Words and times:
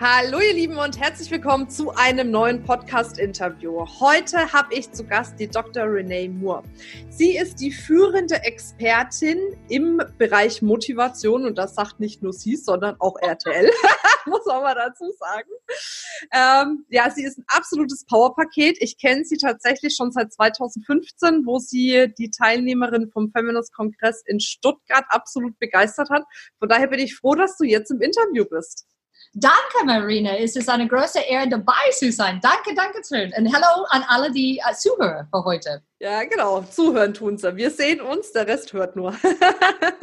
Hallo 0.00 0.38
ihr 0.38 0.54
Lieben 0.54 0.76
und 0.76 1.00
herzlich 1.00 1.28
willkommen 1.28 1.68
zu 1.68 1.90
einem 1.90 2.30
neuen 2.30 2.62
Podcast-Interview. 2.62 3.84
Heute 3.98 4.52
habe 4.52 4.72
ich 4.72 4.92
zu 4.92 5.04
Gast 5.04 5.40
die 5.40 5.48
Dr. 5.48 5.92
Renee 5.92 6.28
Moore. 6.28 6.62
Sie 7.08 7.36
ist 7.36 7.58
die 7.58 7.72
führende 7.72 8.36
Expertin 8.44 9.40
im 9.68 10.00
Bereich 10.16 10.62
Motivation 10.62 11.44
und 11.44 11.58
das 11.58 11.74
sagt 11.74 11.98
nicht 11.98 12.22
nur 12.22 12.32
sie, 12.32 12.54
sondern 12.54 12.94
auch 13.00 13.16
RTL, 13.20 13.68
muss 14.26 14.46
man 14.46 14.62
mal 14.62 14.76
dazu 14.76 15.10
sagen. 15.18 15.50
Ähm, 16.32 16.86
ja, 16.90 17.10
sie 17.10 17.24
ist 17.24 17.38
ein 17.38 17.44
absolutes 17.48 18.04
Powerpaket. 18.04 18.76
Ich 18.78 18.98
kenne 18.98 19.24
sie 19.24 19.36
tatsächlich 19.36 19.96
schon 19.96 20.12
seit 20.12 20.32
2015, 20.32 21.44
wo 21.44 21.58
sie 21.58 22.14
die 22.16 22.30
Teilnehmerin 22.30 23.10
vom 23.10 23.32
Feminist-Kongress 23.32 24.22
in 24.26 24.38
Stuttgart 24.38 25.06
absolut 25.08 25.58
begeistert 25.58 26.10
hat. 26.10 26.22
Von 26.60 26.68
daher 26.68 26.86
bin 26.86 27.00
ich 27.00 27.16
froh, 27.16 27.34
dass 27.34 27.56
du 27.56 27.64
jetzt 27.64 27.90
im 27.90 28.00
Interview 28.00 28.44
bist. 28.44 28.86
Danke, 29.34 29.84
Marina. 29.84 30.36
Es 30.36 30.56
ist 30.56 30.68
eine 30.68 30.88
große 30.88 31.20
Ehre, 31.20 31.48
dabei 31.48 31.90
zu 31.92 32.10
sein. 32.10 32.40
Danke, 32.42 32.74
danke 32.74 33.02
schön. 33.06 33.32
Und 33.36 33.54
hallo 33.54 33.84
an 33.90 34.04
alle, 34.08 34.32
die 34.32 34.60
uh, 34.68 34.74
zuhören 34.74 35.28
für 35.30 35.44
heute. 35.44 35.82
Ja, 36.00 36.24
genau. 36.24 36.62
Zuhören 36.62 37.14
tun 37.14 37.36
sie. 37.36 37.56
Wir 37.56 37.70
sehen 37.70 38.00
uns, 38.00 38.32
der 38.32 38.46
Rest 38.46 38.72
hört 38.72 38.96
nur. 38.96 39.14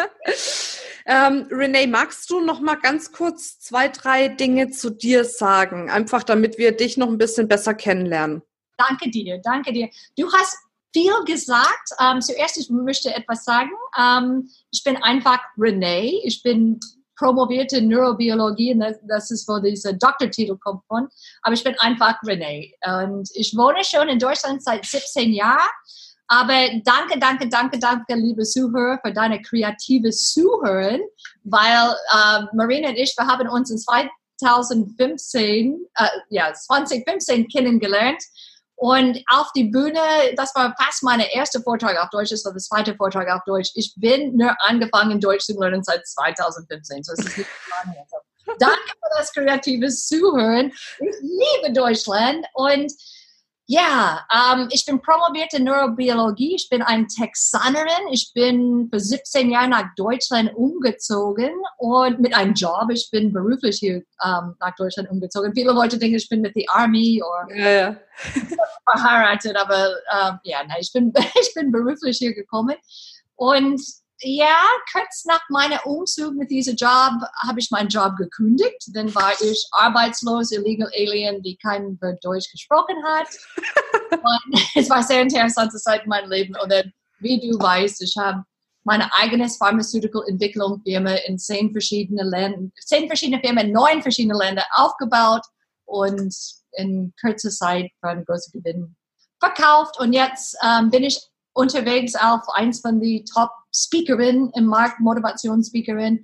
ähm, 1.05 1.47
Renee, 1.51 1.87
magst 1.87 2.29
du 2.29 2.39
noch 2.39 2.59
mal 2.59 2.75
ganz 2.75 3.11
kurz 3.11 3.59
zwei, 3.59 3.87
drei 3.87 4.27
Dinge 4.27 4.69
zu 4.69 4.91
dir 4.91 5.25
sagen? 5.25 5.89
Einfach, 5.89 6.23
damit 6.23 6.57
wir 6.57 6.71
dich 6.75 6.97
noch 6.97 7.07
ein 7.07 7.17
bisschen 7.17 7.47
besser 7.47 7.73
kennenlernen. 7.73 8.43
Danke 8.77 9.09
dir, 9.09 9.39
danke 9.43 9.73
dir. 9.73 9.89
Du 10.17 10.31
hast 10.31 10.57
viel 10.93 11.23
gesagt. 11.25 11.89
Ähm, 11.99 12.21
zuerst, 12.21 12.57
ich 12.57 12.69
möchte 12.69 13.13
etwas 13.13 13.43
sagen. 13.43 13.71
Ähm, 13.99 14.49
ich 14.71 14.83
bin 14.83 14.95
einfach 14.97 15.39
Renee. 15.57 16.21
Ich 16.23 16.41
bin 16.41 16.79
promovierte 17.17 17.81
Neurobiologie, 17.81 18.73
und 18.73 18.83
das 19.07 19.31
ist, 19.31 19.47
wo 19.47 19.59
dieser 19.59 19.93
Doktortitel 19.93 20.57
kommt 20.57 20.83
von. 20.87 21.07
Aber 21.41 21.53
ich 21.53 21.63
bin 21.63 21.73
einfach 21.79 22.17
Renee. 22.25 22.73
Und 22.85 23.29
ich 23.33 23.55
wohne 23.55 23.81
schon 23.83 24.09
in 24.09 24.19
Deutschland 24.19 24.61
seit 24.63 24.85
17 24.85 25.33
Jahren. 25.33 25.69
Aber 26.27 26.69
danke, 26.83 27.17
danke, 27.19 27.47
danke, 27.49 27.79
danke, 27.79 28.15
liebe 28.15 28.43
Zuhörer, 28.43 28.99
für 29.03 29.13
deine 29.13 29.39
kreative 29.41 30.09
Zuhören, 30.09 31.01
weil 31.43 31.95
äh, 32.11 32.41
Marina 32.53 32.89
und 32.89 32.97
ich, 32.97 33.15
wir 33.15 33.27
haben 33.27 33.47
uns 33.47 33.69
in 33.69 33.77
2015, 33.77 35.85
äh, 35.95 36.07
ja, 36.29 36.51
2015 36.51 37.47
kennengelernt 37.47 38.23
und 38.75 39.23
auf 39.29 39.47
die 39.55 39.65
Bühne, 39.65 39.99
das 40.35 40.53
war 40.53 40.75
fast 40.77 41.03
meine 41.03 41.33
erste 41.33 41.61
Vortrag 41.61 41.97
auf 41.97 42.09
Deutsch, 42.09 42.31
das 42.31 42.43
war 42.43 42.51
der 42.51 42.61
zweite 42.61 42.95
Vortrag 42.95 43.29
auf 43.29 43.41
Deutsch. 43.45 43.71
Ich 43.75 43.93
bin 43.95 44.35
nur 44.35 44.55
angefangen, 44.59 45.19
Deutsch 45.19 45.45
zu 45.45 45.59
lernen 45.59 45.83
seit 45.83 46.05
2015. 46.05 47.03
So 47.03 47.13
ist 47.13 47.37
nicht 47.37 47.49
lange. 47.69 47.95
Danke 48.59 48.87
für 48.87 49.17
das 49.17 49.31
kreative 49.33 49.87
Zuhören. 49.89 50.71
Ich 50.99 51.15
liebe 51.21 51.73
Deutschland 51.73 52.45
und 52.53 52.91
ja, 53.67 54.25
ähm, 54.31 54.67
ich 54.71 54.85
bin 54.85 55.01
promovierte 55.01 55.61
Neurobiologie. 55.61 56.55
Ich 56.55 56.69
bin 56.69 56.83
eine 56.83 57.07
Texanerin. 57.07 58.07
Ich 58.11 58.31
bin 58.33 58.89
für 58.91 58.99
17 58.99 59.49
Jahre 59.49 59.69
nach 59.69 59.85
Deutschland 59.95 60.53
umgezogen 60.55 61.51
und 61.77 62.19
mit 62.19 62.35
einem 62.35 62.53
Job. 62.53 62.89
Ich 62.91 63.09
bin 63.09 63.33
beruflich 63.33 63.77
hier 63.79 64.03
ähm, 64.23 64.55
nach 64.59 64.75
Deutschland 64.77 65.09
umgezogen. 65.09 65.53
Viele 65.55 65.71
Leute 65.71 65.97
denken, 65.97 66.17
ich 66.17 66.29
bin 66.29 66.41
mit 66.41 66.55
der 66.55 66.65
Army 66.69 67.23
oder 67.23 67.55
ja, 67.55 67.69
ja. 67.69 67.97
verheiratet, 68.91 69.57
aber 69.57 69.87
ähm, 70.13 70.39
ja, 70.43 70.59
nein, 70.67 70.77
ich 70.79 70.93
bin, 70.93 71.11
ich 71.41 71.53
bin 71.55 71.71
beruflich 71.71 72.19
hier 72.19 72.35
gekommen. 72.35 72.75
Und 73.35 73.81
ja, 74.27 74.57
kurz 74.91 75.25
nach 75.25 75.41
meinem 75.49 75.77
Umzug 75.85 76.33
mit 76.33 76.49
diesem 76.49 76.75
Job 76.75 77.21
habe 77.43 77.59
ich 77.59 77.69
meinen 77.69 77.89
Job 77.89 78.15
gekündigt. 78.17 78.89
Dann 78.93 79.13
war 79.13 79.33
ich 79.39 79.67
arbeitslos, 79.71 80.51
illegal 80.51 80.89
Alien, 80.95 81.43
die 81.43 81.55
kein 81.57 81.99
Wort 82.01 82.23
Deutsch 82.23 82.51
gesprochen 82.51 82.95
hat. 83.05 83.27
Es 84.75 84.89
war 84.89 85.03
sehr 85.03 85.21
interessante 85.21 85.77
Zeit 85.77 86.03
in 86.03 86.09
meinem 86.09 86.29
Leben. 86.29 86.55
Und 86.61 86.71
dann, 86.71 86.91
wie 87.19 87.39
du 87.39 87.59
weißt, 87.59 88.01
ich 88.01 88.15
habe 88.17 88.43
meine 88.83 89.09
eigene 89.17 89.47
Pharmaceutical 89.49 90.23
Entwicklung 90.27 90.81
Firma 90.83 91.11
in 91.27 91.37
zehn 91.37 91.71
verschiedene 91.71 92.23
Ländern, 92.23 92.71
zehn 92.83 93.07
verschiedene 93.07 93.39
Firmen 93.41 93.67
in 93.67 93.73
neun 93.73 94.01
verschiedene 94.01 94.37
Länder 94.37 94.65
aufgebaut 94.71 95.43
und 95.85 96.35
in 96.73 97.13
kurzer 97.21 97.49
Zeit 97.49 97.91
für 97.99 98.09
einen 98.09 98.25
großen 98.25 98.51
Gewinn 98.51 98.95
verkauft. 99.39 99.99
Und 99.99 100.13
jetzt 100.13 100.57
ähm, 100.63 100.89
bin 100.89 101.03
ich 101.03 101.19
unterwegs 101.55 102.15
auf 102.15 102.41
eins 102.53 102.81
von 102.81 102.99
den 102.99 103.25
Top 103.25 103.49
Speakerinnen 103.73 104.51
im 104.55 104.65
Markt, 104.65 104.99
Motivationsspeakerin. 104.99 106.23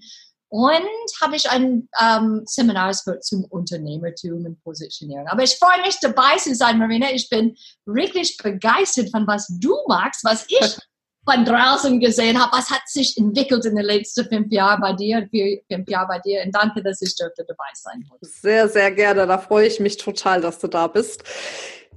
Und 0.49 0.83
habe 1.21 1.37
ich 1.37 1.49
ein 1.49 1.87
ähm, 2.01 2.41
Seminar 2.45 2.91
zum 3.21 3.45
Unternehmertum 3.45 4.45
und 4.45 4.61
Positionierung. 4.63 5.27
Aber 5.27 5.43
ich 5.43 5.55
freue 5.55 5.81
mich 5.81 5.97
dabei 6.01 6.35
zu 6.37 6.53
sein, 6.53 6.77
Marina. 6.77 7.07
Ich 7.13 7.29
bin 7.29 7.55
wirklich 7.85 8.35
begeistert 8.35 9.11
von 9.11 9.25
was 9.27 9.47
du 9.61 9.73
magst, 9.87 10.25
was 10.25 10.45
ich 10.49 10.77
von 11.29 11.45
draußen 11.45 12.01
gesehen 12.01 12.37
habe. 12.37 12.51
Was 12.51 12.69
hat 12.69 12.81
sich 12.85 13.17
entwickelt 13.17 13.63
in 13.63 13.77
den 13.77 13.85
letzten 13.85 14.27
fünf 14.27 14.51
Jahren 14.51 14.81
bei 14.81 14.91
dir, 14.91 15.25
vier, 15.31 15.61
fünf 15.71 15.89
Jahren 15.89 16.09
bei 16.09 16.19
dir. 16.19 16.43
Und 16.43 16.53
danke, 16.53 16.83
dass 16.83 17.01
ich 17.01 17.15
dürfte 17.15 17.45
dabei 17.47 17.69
sein. 17.73 18.03
Sehr, 18.19 18.67
sehr 18.67 18.91
gerne. 18.91 19.25
Da 19.27 19.37
freue 19.37 19.67
ich 19.67 19.79
mich 19.79 19.95
total, 19.95 20.41
dass 20.41 20.59
du 20.59 20.67
da 20.67 20.87
bist. 20.87 21.23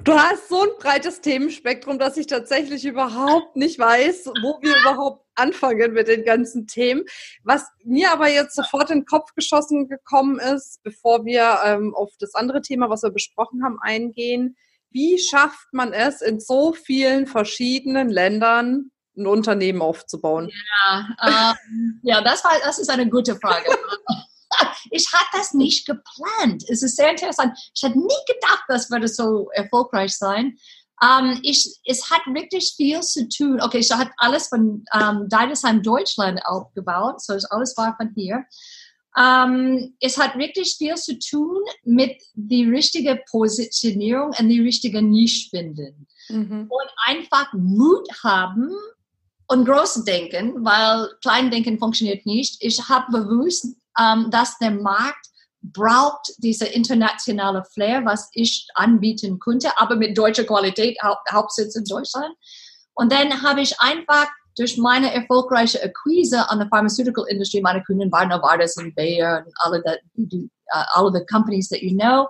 Du 0.03 0.13
hast 0.13 0.49
so 0.49 0.61
ein 0.61 0.69
breites 0.79 1.21
Themenspektrum, 1.21 1.99
dass 1.99 2.17
ich 2.17 2.27
tatsächlich 2.27 2.85
überhaupt 2.85 3.57
nicht 3.57 3.79
weiß, 3.79 4.27
wo 4.43 4.59
wir 4.61 4.77
überhaupt 4.77 5.25
anfangen 5.35 5.93
mit 5.93 6.09
den 6.09 6.25
ganzen 6.25 6.67
Themen. 6.67 7.05
Was 7.43 7.67
mir 7.85 8.13
aber 8.13 8.29
jetzt 8.29 8.55
sofort 8.55 8.91
in 8.91 9.01
den 9.01 9.07
Kopf 9.07 9.35
geschossen 9.35 9.89
gekommen 9.89 10.39
ist, 10.39 10.83
bevor 10.83 11.25
wir 11.25 11.59
ähm, 11.65 11.95
auf 11.95 12.13
das 12.19 12.35
andere 12.35 12.61
Thema, 12.61 12.91
was 12.91 13.03
wir 13.03 13.11
besprochen 13.11 13.65
haben, 13.65 13.79
eingehen. 13.81 14.57
Wie 14.91 15.19
schafft 15.19 15.73
man 15.73 15.93
es, 15.93 16.21
in 16.21 16.39
so 16.39 16.73
vielen 16.73 17.27
verschiedenen 17.27 18.11
Ländern 18.11 18.91
ein 19.17 19.27
Unternehmen 19.27 19.81
aufzubauen? 19.81 20.51
Ja, 20.87 21.09
ähm, 21.23 22.01
ja 22.03 22.21
das, 22.23 22.45
war, 22.45 22.53
das 22.63 22.79
ist 22.79 22.91
eine 22.91 23.09
gute 23.09 23.37
Frage. 23.37 23.71
ich 24.91 25.13
hatte 25.13 25.39
das 25.39 25.55
nicht 25.55 25.87
geplant. 25.87 26.65
Es 26.69 26.83
ist 26.83 26.97
sehr 26.97 27.11
interessant. 27.11 27.57
Ich 27.75 27.83
hatte 27.83 27.99
nie 27.99 28.25
gedacht, 28.27 28.65
das 28.69 28.91
würde 28.91 29.09
so 29.09 29.49
erfolgreich 29.53 30.17
sein. 30.17 30.57
Um, 31.03 31.33
ähm, 31.33 31.41
ich, 31.43 31.81
es 31.85 32.09
hat 32.11 32.23
wirklich 32.27 32.75
viel 32.77 33.01
zu 33.01 33.29
tun. 33.29 33.61
Okay, 33.61 33.79
ich 33.79 33.91
habe 33.91 34.11
alles 34.19 34.49
von 34.49 34.61
um, 34.61 34.85
ähm, 35.01 35.29
Deidesheim, 35.29 35.83
Deutschland 35.83 36.41
aufgebaut. 36.47 37.21
So 37.21 37.37
alles 37.51 37.77
war 37.77 37.97
von 37.97 38.13
hier. 38.15 38.45
Um, 39.17 39.23
ähm, 39.23 39.97
es 40.01 40.19
hat 40.19 40.39
wirklich 40.39 40.77
viel 40.77 40.95
zu 40.95 41.19
tun 41.19 41.63
mit 41.85 42.23
die 42.35 42.65
richtige 42.65 43.21
Positionierung 43.31 44.33
und 44.39 44.49
die 44.49 44.61
richtige 44.61 45.03
Nische 45.03 45.51
finden. 45.51 46.07
Mhm. 46.29 46.69
Und 46.71 46.91
einfach 47.07 47.53
Mut 47.53 48.09
haben 48.23 48.73
und 49.49 49.65
groß 49.67 50.05
denken, 50.05 50.65
weil 50.65 51.09
klein 51.23 51.51
denken 51.51 51.79
funktioniert 51.79 52.25
nicht. 52.25 52.57
Ich 52.61 52.89
habe 52.89 53.13
bewusst 53.13 53.77
ähm, 54.01 54.31
dass 54.31 54.59
der 54.59 54.71
Markt 54.71 55.27
braucht 55.63 56.33
diese 56.39 56.67
internationale 56.67 57.65
Flair, 57.73 58.05
was 58.05 58.29
ich 58.33 58.69
anbieten 58.75 59.39
könnte, 59.39 59.79
aber 59.79 59.97
mit 59.97 60.17
deutscher 60.17 60.45
Qualität, 60.45 60.99
Haupt, 61.03 61.31
Hauptsitz 61.33 61.75
in 61.75 61.85
Deutschland. 61.85 62.35
Und 62.95 63.11
dann 63.11 63.43
habe 63.43 63.63
ich 63.63 63.81
einfach 63.81 64.29
durch 64.57 64.77
meine 64.77 65.13
erfolgreiche 65.13 65.83
Akquise 65.83 66.49
an 66.49 66.59
der 66.59 66.69
Pharmaceutical 66.69 67.25
Industry, 67.29 67.61
meine 67.61 67.83
Kunden 67.83 68.13
waren 68.13 68.29
Novartis 68.29 68.77
und 68.77 68.95
Bayer 68.95 69.43
und 69.45 69.53
alle 69.57 69.83
die, 70.15 70.51
uh, 70.73 70.85
alle 70.95 71.13
the 71.13 71.25
companies 71.27 71.69
that 71.71 71.83
you 71.83 71.97
know. 71.97 72.29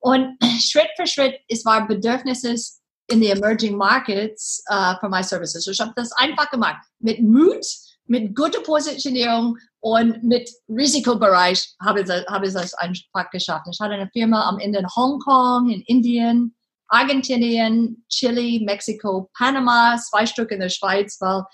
Und 0.00 0.36
Schritt 0.60 0.88
für 0.96 1.06
Schritt, 1.06 1.36
es 1.48 1.64
war 1.64 1.86
Bedürfnisses 1.86 2.82
in 3.08 3.20
the 3.20 3.30
emerging 3.30 3.76
markets 3.76 4.62
uh, 4.70 4.94
for 5.00 5.08
my 5.08 5.22
services. 5.22 5.66
Ich 5.66 5.80
habe 5.80 5.92
das 5.96 6.12
einfach 6.12 6.50
gemacht. 6.50 6.84
Mit 6.98 7.22
Mut, 7.22 7.64
mit 8.06 8.34
guter 8.34 8.60
Positionierung 8.60 9.56
und 9.80 10.22
mit 10.22 10.50
Risikobereich 10.68 11.74
habe 11.82 12.02
ich, 12.02 12.08
habe 12.08 12.46
ich 12.46 12.52
das 12.52 12.74
einfach 12.74 13.30
geschafft. 13.30 13.66
Ich 13.70 13.80
hatte 13.80 13.94
eine 13.94 14.10
Firma 14.12 14.48
am 14.48 14.58
Ende 14.58 14.78
in 14.78 14.88
Hongkong, 14.94 15.70
in 15.70 15.80
Indien, 15.82 16.54
Argentinien, 16.88 18.04
Chile, 18.08 18.64
Mexiko, 18.64 19.30
Panama, 19.36 19.96
zwei 19.98 20.26
Stück 20.26 20.50
in 20.50 20.60
der 20.60 20.68
Schweiz, 20.68 21.16
weil 21.20 21.44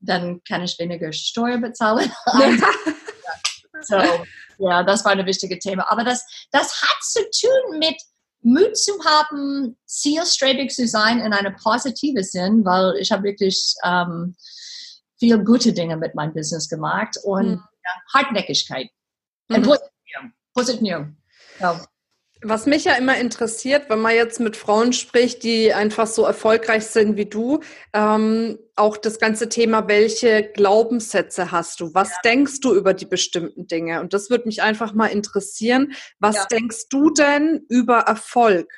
dann 0.00 0.42
kann 0.46 0.62
ich 0.62 0.78
weniger 0.78 1.12
Steuer 1.12 1.58
bezahlen. 1.58 2.12
so, 3.82 3.96
ja, 4.58 4.82
das 4.82 5.04
war 5.04 5.12
ein 5.12 5.26
wichtiges 5.26 5.58
Thema. 5.60 5.90
Aber 5.90 6.04
das, 6.04 6.24
das 6.52 6.82
hat 6.82 7.02
zu 7.02 7.20
tun 7.40 7.78
mit 7.78 7.96
Mut 8.42 8.76
zu 8.76 8.92
haben, 9.04 9.76
zielstrebig 9.86 10.70
zu 10.70 10.86
sein 10.86 11.20
in 11.20 11.32
einem 11.32 11.56
positiven 11.56 12.22
Sinn, 12.22 12.64
weil 12.64 12.94
ich 13.00 13.10
habe 13.10 13.22
wirklich 13.22 13.74
ähm, 13.84 14.36
viel 15.18 15.42
gute 15.44 15.72
Dinge 15.72 15.96
mit 15.96 16.14
meinem 16.14 16.34
Business 16.34 16.68
gemacht 16.68 17.16
und 17.22 17.46
mhm. 17.46 17.62
ja, 17.84 17.90
Hartnäckigkeit. 18.12 18.88
Mhm. 19.48 19.62
Position. 19.62 20.32
Position. 20.54 21.16
Ja. 21.60 21.80
Was 22.46 22.66
mich 22.66 22.84
ja 22.84 22.94
immer 22.96 23.16
interessiert, 23.16 23.88
wenn 23.88 24.00
man 24.00 24.14
jetzt 24.14 24.38
mit 24.38 24.54
Frauen 24.54 24.92
spricht, 24.92 25.44
die 25.44 25.72
einfach 25.72 26.06
so 26.06 26.24
erfolgreich 26.24 26.84
sind 26.84 27.16
wie 27.16 27.24
du, 27.24 27.60
ähm, 27.94 28.58
auch 28.76 28.98
das 28.98 29.18
ganze 29.18 29.48
Thema, 29.48 29.88
welche 29.88 30.42
Glaubenssätze 30.42 31.52
hast 31.52 31.80
du? 31.80 31.94
Was 31.94 32.10
ja. 32.10 32.16
denkst 32.22 32.60
du 32.60 32.74
über 32.74 32.92
die 32.92 33.06
bestimmten 33.06 33.66
Dinge? 33.66 34.00
Und 34.00 34.12
das 34.12 34.28
würde 34.28 34.44
mich 34.46 34.60
einfach 34.60 34.92
mal 34.92 35.06
interessieren. 35.06 35.94
Was 36.18 36.36
ja. 36.36 36.46
denkst 36.50 36.88
du 36.90 37.10
denn 37.10 37.64
über 37.70 38.00
Erfolg? 38.00 38.70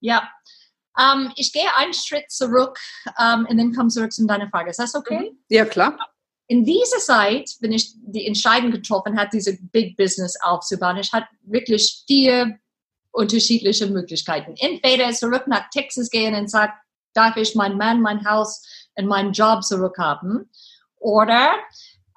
Ja, 0.00 0.28
ähm, 0.98 1.32
ich 1.36 1.52
gehe 1.52 1.74
einen 1.76 1.94
Schritt 1.94 2.30
zurück 2.30 2.78
ähm, 3.20 3.46
und 3.48 3.56
dann 3.56 3.72
komme 3.72 3.88
zurück 3.88 4.12
zu 4.12 4.26
deiner 4.26 4.48
Frage. 4.50 4.70
Ist 4.70 4.80
das 4.80 4.94
okay? 4.94 5.30
Mhm. 5.30 5.38
Ja, 5.48 5.64
klar. 5.64 5.98
In 6.46 6.64
dieser 6.64 6.98
Zeit, 6.98 7.50
wenn 7.60 7.72
ich 7.72 7.92
die 7.96 8.26
Entscheidung 8.26 8.70
getroffen 8.70 9.18
habe, 9.18 9.28
diese 9.32 9.58
Big 9.70 9.96
Business 9.96 10.34
aufzubauen, 10.40 10.96
ich 10.96 11.12
hatte 11.12 11.28
wirklich 11.42 12.04
vier 12.06 12.58
unterschiedliche 13.12 13.86
Möglichkeiten. 13.86 14.54
Entweder 14.58 15.10
zurück 15.12 15.46
nach 15.46 15.68
Texas 15.70 16.08
gehen 16.08 16.34
und 16.34 16.50
sagen, 16.50 16.72
darf 17.14 17.36
ich 17.36 17.54
mein 17.54 17.76
Mann, 17.76 18.00
mein 18.00 18.24
Haus 18.28 18.62
und 18.94 19.06
meinen 19.06 19.32
Job 19.32 19.62
zurückhaben? 19.62 20.50
Oder 20.96 21.52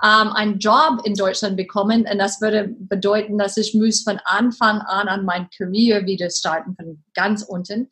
ähm, 0.03 0.29
einen 0.33 0.59
Job 0.59 1.01
in 1.03 1.13
Deutschland 1.13 1.57
bekommen 1.57 2.07
und 2.09 2.17
das 2.17 2.41
würde 2.41 2.69
bedeuten, 2.79 3.37
dass 3.37 3.57
ich 3.57 3.73
muss 3.75 4.01
von 4.01 4.19
Anfang 4.25 4.79
an 4.81 5.07
an 5.07 5.25
mein 5.25 5.49
Karriere 5.55 6.05
wieder 6.05 6.29
starten, 6.29 6.75
von 6.75 7.03
ganz 7.13 7.43
unten 7.43 7.89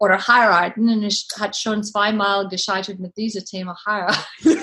oder 0.00 0.26
heiraten. 0.26 0.88
Und 0.88 1.04
ich 1.04 1.28
hatte 1.38 1.58
schon 1.58 1.84
zweimal 1.84 2.48
gescheitert 2.48 2.98
mit 2.98 3.16
diesem 3.16 3.44
Thema 3.44 3.76
heiraten. 3.86 4.18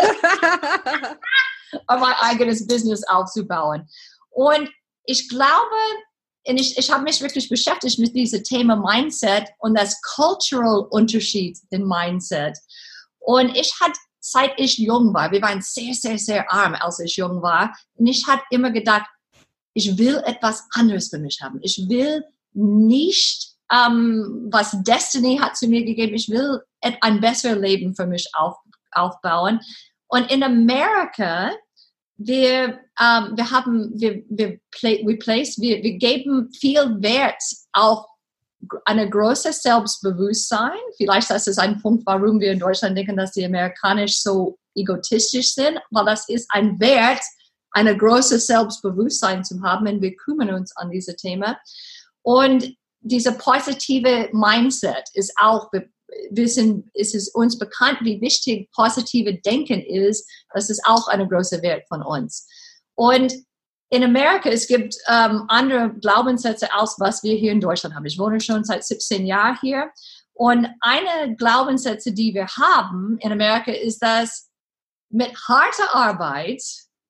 um 1.88 2.00
mein 2.00 2.16
eigenes 2.20 2.66
Business 2.68 3.04
aufzubauen. 3.08 3.88
Und 4.30 4.70
ich 5.06 5.30
glaube, 5.30 5.76
und 6.48 6.60
ich, 6.60 6.78
ich 6.78 6.92
habe 6.92 7.04
mich 7.04 7.22
wirklich 7.22 7.50
beschäftigt 7.50 8.00
mit 8.00 8.16
diesem 8.16 8.44
Thema 8.44 8.76
Mindset 8.76 9.50
und 9.60 9.78
das 9.78 10.02
Cultural 10.02 10.88
Unterschied 10.90 11.58
in 11.72 11.86
Mindset. 11.86 12.58
Und 13.20 13.56
ich 13.58 13.74
hatte, 13.82 14.00
seit 14.20 14.58
ich 14.58 14.78
jung 14.78 15.14
war, 15.14 15.32
wir 15.32 15.42
waren 15.42 15.62
sehr, 15.62 15.94
sehr, 15.94 16.18
sehr 16.18 16.52
arm, 16.52 16.76
als 16.76 17.00
ich 17.00 17.18
jung 17.18 17.42
war. 17.42 17.76
Und 17.96 18.08
ich 18.08 18.26
hatte 18.28 18.44
immer 18.50 18.72
gedacht, 18.72 19.08
ich 19.74 19.98
will 19.98 20.22
etwas 20.26 20.64
anderes 20.74 21.10
für 21.10 21.20
mich 21.20 21.42
haben. 21.42 21.60
Ich 21.62 21.78
will 21.90 22.24
nicht, 22.54 23.57
ähm, 23.72 24.48
was 24.52 24.82
Destiny 24.84 25.38
hat 25.38 25.58
zu 25.58 25.68
mir 25.68 25.84
gegeben, 25.84 26.16
ich 26.16 26.30
will 26.30 26.62
ein 26.82 27.20
besseres 27.20 27.60
Leben 27.60 27.96
für 27.96 28.06
mich 28.06 28.30
auf, 28.34 28.56
aufbauen. 28.92 29.60
Und 30.08 30.32
in 30.32 30.44
Amerika 30.44 31.52
wir, 32.18 32.80
ähm, 33.00 33.38
wir 33.38 33.52
haben, 33.52 33.92
wir, 34.00 34.24
wir, 34.30 34.60
play, 34.72 35.04
we 35.06 35.16
place, 35.18 35.60
wir, 35.60 35.82
wir 35.84 35.98
geben 35.98 36.52
viel 36.52 37.02
Wert 37.02 37.42
auf 37.74 38.06
eine 38.86 39.08
große 39.08 39.54
Selbstbewusstsein. 39.54 40.78
Vielleicht 40.98 41.30
das 41.30 41.48
ist 41.48 41.60
ein 41.60 41.80
Punkt, 41.80 42.06
warum 42.06 42.40
wir 42.40 42.52
in 42.52 42.60
Deutschland 42.60 42.98
denken, 42.98 43.18
dass 43.18 43.34
die 43.34 43.46
Amerikanisch 43.46 44.22
so 44.22 44.58
egotistisch 44.76 45.54
sind, 45.54 45.80
weil 45.92 46.06
das 46.06 46.28
ist 46.28 46.48
ein 46.50 46.80
Wert, 46.80 47.22
eine 47.72 47.96
große 47.96 48.40
Selbstbewusstsein 48.40 49.44
zu 49.44 49.62
haben 49.62 49.88
und 49.88 50.02
wir 50.02 50.16
kümmern 50.16 50.50
uns 50.50 50.76
an 50.76 50.90
diese 50.90 51.16
Themen. 51.16 51.56
Und 52.24 52.76
diese 53.08 53.34
positive 53.34 54.30
Mindset 54.32 55.10
ist 55.14 55.34
auch, 55.40 55.70
wissen, 56.32 56.90
ist 56.94 57.16
es 57.16 57.30
uns 57.30 57.58
bekannt, 57.58 58.00
wie 58.02 58.22
wichtig 58.22 58.70
positive 58.72 59.36
Denken 59.42 59.82
ist. 59.82 60.30
Das 60.54 60.70
ist 60.70 60.82
auch 60.86 61.08
eine 61.08 61.28
große 61.28 61.62
Wert 61.62 61.88
von 61.88 62.02
uns. 62.02 62.48
Und 62.96 63.34
in 63.90 64.04
Amerika, 64.04 64.50
es 64.50 64.68
gibt 64.68 64.96
ähm, 65.08 65.44
andere 65.48 65.94
Glaubenssätze 66.02 66.74
als 66.74 66.96
was 67.00 67.24
wir 67.24 67.36
hier 67.36 67.52
in 67.52 67.62
Deutschland 67.62 67.96
haben. 67.96 68.06
Ich 68.06 68.20
wohne 68.20 68.42
schon 68.42 68.64
seit 68.64 68.84
17 68.84 69.26
Jahren 69.26 69.58
hier. 69.62 69.92
Und 70.34 70.68
eine 70.82 71.36
Glaubenssätze, 71.36 72.12
die 72.12 72.34
wir 72.34 72.48
haben 72.48 73.18
in 73.22 73.32
Amerika, 73.32 73.72
ist, 73.72 74.00
dass 74.00 74.50
mit 75.10 75.34
harter 75.48 75.96
Arbeit 75.96 76.62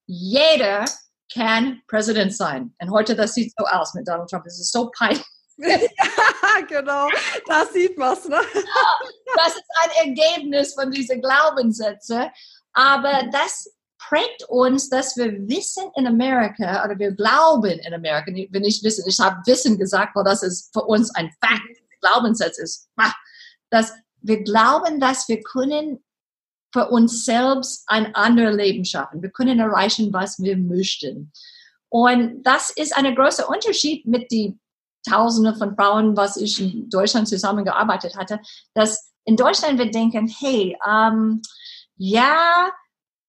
jeder 0.05 0.85
kann 1.33 1.81
Präsident 1.87 2.35
sein. 2.35 2.73
Und 2.79 2.91
heute, 2.91 3.15
das 3.15 3.33
sieht 3.33 3.51
so 3.57 3.65
aus 3.65 3.93
mit 3.95 4.07
Donald 4.07 4.29
Trump. 4.29 4.45
Es 4.45 4.59
ist 4.59 4.71
so 4.71 4.91
peinlich 4.95 5.25
ja, 5.57 5.77
genau. 6.67 7.07
Da 7.45 7.65
sieht 7.65 7.97
man 7.97 8.13
es. 8.13 8.27
Ne? 8.27 8.39
das 9.35 9.55
ist 9.55 9.65
ein 9.83 10.09
Ergebnis 10.09 10.73
von 10.73 10.91
diesen 10.91 11.21
Glaubenssätzen. 11.21 12.29
Aber 12.73 13.23
das 13.31 13.69
prägt 13.97 14.43
uns, 14.49 14.89
dass 14.89 15.17
wir 15.17 15.33
wissen 15.47 15.83
in 15.95 16.07
Amerika 16.07 16.85
oder 16.85 16.97
wir 16.97 17.11
glauben 17.11 17.79
in 17.79 17.93
Amerika, 17.93 18.31
wenn 18.51 18.63
ich 18.63 18.83
wissen, 18.83 19.05
ich 19.07 19.19
habe 19.19 19.41
Wissen 19.45 19.77
gesagt, 19.77 20.15
weil 20.15 20.23
das 20.23 20.43
ist 20.43 20.71
für 20.73 20.83
uns 20.83 21.13
ein 21.15 21.31
Fakt, 21.41 21.61
Glaubenssatz 21.99 22.59
ist, 22.59 22.89
dass 23.69 23.93
wir 24.21 24.43
glauben, 24.43 24.99
dass 24.99 25.27
wir 25.27 25.41
können 25.41 26.03
für 26.71 26.89
uns 26.89 27.25
selbst 27.25 27.83
ein 27.87 28.13
anderes 28.13 28.55
Leben 28.55 28.85
schaffen. 28.85 29.21
Wir 29.21 29.31
können 29.31 29.59
erreichen, 29.59 30.13
was 30.13 30.39
wir 30.39 30.57
möchten. 30.57 31.31
Und 31.89 32.43
das 32.43 32.69
ist 32.69 32.95
ein 32.95 33.15
großer 33.15 33.49
Unterschied 33.49 34.05
mit 34.05 34.31
den 34.31 34.59
Tausende 35.09 35.55
von 35.55 35.75
Frauen, 35.75 36.17
was 36.17 36.37
ich 36.37 36.59
in 36.59 36.89
Deutschland 36.89 37.27
zusammengearbeitet 37.27 38.15
hatte, 38.17 38.39
dass 38.73 39.11
in 39.25 39.35
Deutschland 39.35 39.77
wir 39.77 39.91
denken, 39.91 40.27
hey, 40.27 40.77
ähm, 40.87 41.41
ja, 41.97 42.69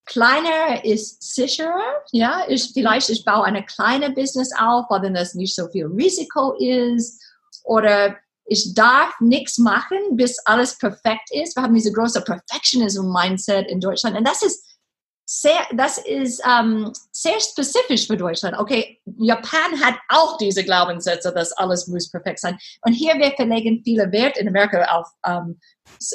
kleiner 0.07 0.85
ist 0.85 1.35
sicherer, 1.35 2.03
ja, 2.13 2.43
ich, 2.49 2.71
vielleicht 2.73 3.11
ich 3.11 3.25
baue 3.25 3.45
eine 3.45 3.65
kleine 3.65 4.11
Business 4.11 4.51
auf, 4.59 4.87
weil 4.89 5.03
dann 5.03 5.15
das 5.15 5.35
nicht 5.35 5.55
so 5.55 5.69
viel 5.69 5.87
Risiko 5.87 6.55
ist 6.59 7.23
oder 7.65 8.17
ich 8.47 8.75
darf 8.75 9.13
nichts 9.21 9.59
machen, 9.59 9.99
bis 10.13 10.39
alles 10.47 10.79
perfekt 10.79 11.29
ist. 11.33 11.55
Wir 11.55 11.63
haben 11.63 11.75
diese 11.75 11.93
große 11.93 12.23
Perfectionism-Mindset 12.23 13.69
in 13.69 13.81
Deutschland 13.81 14.17
und 14.17 14.27
das 14.27 14.43
ist 14.43 14.65
sehr, 15.31 15.61
das 15.75 15.99
ist 15.99 16.43
ähm, 16.49 16.91
sehr 17.13 17.39
spezifisch 17.39 18.07
für 18.07 18.17
Deutschland. 18.17 18.59
Okay, 18.59 18.99
Japan 19.19 19.79
hat 19.79 19.97
auch 20.09 20.39
diese 20.39 20.65
Glaubenssätze, 20.65 21.31
dass 21.35 21.53
alles 21.53 21.87
muss 21.87 22.11
perfekt 22.11 22.39
sein. 22.39 22.59
Und 22.87 22.95
hier 22.95 23.13
wir 23.19 23.33
verlegen 23.33 23.83
viele 23.85 24.11
Wert 24.11 24.39
in 24.39 24.49
Amerika 24.49 24.83
auf 24.85 25.07
ähm, 25.27 25.61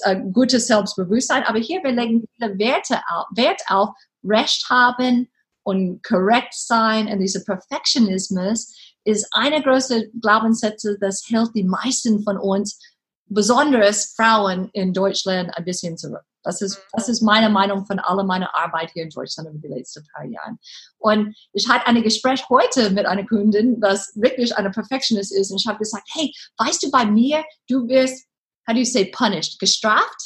äh, 0.01 0.19
gutes 0.31 0.65
Selbstbewusstsein, 0.65 1.43
aber 1.43 1.59
hier 1.59 1.83
wir 1.83 1.91
legen 1.91 2.25
viele 2.35 2.57
Werte 2.57 3.01
auf, 3.07 3.27
Wert 3.35 3.61
auf 3.67 3.89
Recht 4.23 4.67
haben 4.67 5.29
und 5.61 6.03
korrekt 6.03 6.55
sein 6.55 7.07
und 7.07 7.19
dieser 7.19 7.41
Perfektionismus 7.41 8.75
ist 9.03 9.27
eine 9.31 9.61
große 9.61 10.09
Glaubenssätze, 10.21 10.97
das 10.99 11.23
hält 11.29 11.51
die 11.53 11.63
meisten 11.63 12.23
von 12.23 12.37
uns, 12.37 12.79
besonders 13.27 14.15
Frauen 14.15 14.69
in 14.73 14.91
Deutschland, 14.91 15.55
ein 15.55 15.65
bisschen 15.65 15.97
zurück. 15.97 16.23
Das 16.43 16.61
ist, 16.61 16.79
das 16.91 17.09
ist 17.09 17.21
meine 17.21 17.49
Meinung 17.49 17.85
von 17.85 17.99
aller 17.99 18.23
meiner 18.23 18.55
Arbeit 18.55 18.91
hier 18.91 19.03
in 19.03 19.09
Deutschland 19.09 19.49
über 19.49 19.59
die 19.59 19.73
letzten 19.73 20.05
paar 20.13 20.25
Jahre. 20.25 20.57
Und 20.97 21.35
ich 21.53 21.67
hatte 21.67 21.87
ein 21.87 22.01
Gespräch 22.03 22.47
heute 22.49 22.91
mit 22.91 23.05
einer 23.05 23.25
Kundin, 23.25 23.79
das 23.79 24.11
wirklich 24.15 24.55
eine 24.57 24.71
Perfectionist 24.71 25.33
ist. 25.33 25.51
Und 25.51 25.61
ich 25.61 25.67
habe 25.67 25.79
gesagt, 25.79 26.07
hey, 26.13 26.31
weißt 26.57 26.83
du 26.83 26.91
bei 26.91 27.05
mir, 27.05 27.43
du 27.69 27.87
wirst, 27.87 28.25
how 28.67 28.73
do 28.73 28.79
you 28.79 28.85
say, 28.85 29.05
punished, 29.05 29.59
gestraft? 29.59 30.21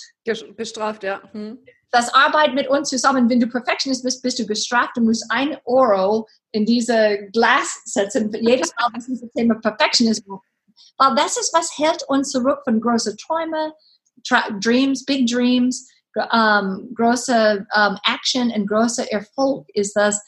Bestraft, 0.56 1.04
ja. 1.04 1.22
Hm. 1.32 1.60
Das 1.92 2.14
Arbeit 2.14 2.54
mit 2.54 2.68
uns 2.68 2.90
zusammen, 2.90 3.30
wenn 3.30 3.40
du 3.40 3.48
Perfectionist 3.48 4.04
bist, 4.04 4.22
bist 4.22 4.40
du 4.40 4.46
gestraft. 4.46 4.92
Du 4.96 5.02
musst 5.02 5.26
ein 5.30 5.58
Euro 5.66 6.28
in 6.52 6.66
diese 6.66 7.30
Glas 7.32 7.82
setzen. 7.86 8.32
Jedes 8.34 8.74
Mal, 8.76 8.90
was 8.94 9.06
dieses 9.06 9.32
Thema 9.32 9.56
Perfectionismus 9.56 10.42
weil 10.98 11.16
das 11.16 11.38
ist, 11.38 11.54
was 11.54 11.78
hält 11.78 12.04
uns 12.08 12.32
zurück 12.32 12.60
von 12.64 12.82
großen 12.82 13.18
Träumen, 13.18 13.72
Dreams, 14.60 15.06
Big 15.06 15.28
Dreams, 15.28 15.88
ähm, 16.34 16.94
große 16.96 17.66
ähm, 17.76 17.98
Action 18.06 18.52
und 18.52 18.68
großer 18.68 19.12
Erfolg 19.12 19.68
ist, 19.74 19.94
dass 19.96 20.22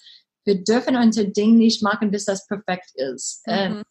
wir 0.46 0.64
dürfen 0.64 0.96
unser 0.96 1.26
Ding 1.26 1.58
nicht 1.58 1.84
machen, 1.84 2.12
bis 2.12 2.26
das 2.26 2.48
perfekt 2.48 2.92
ist. 2.96 3.44
Mhm. 3.46 3.54
Und, 3.54 3.78
ähm, 3.78 3.84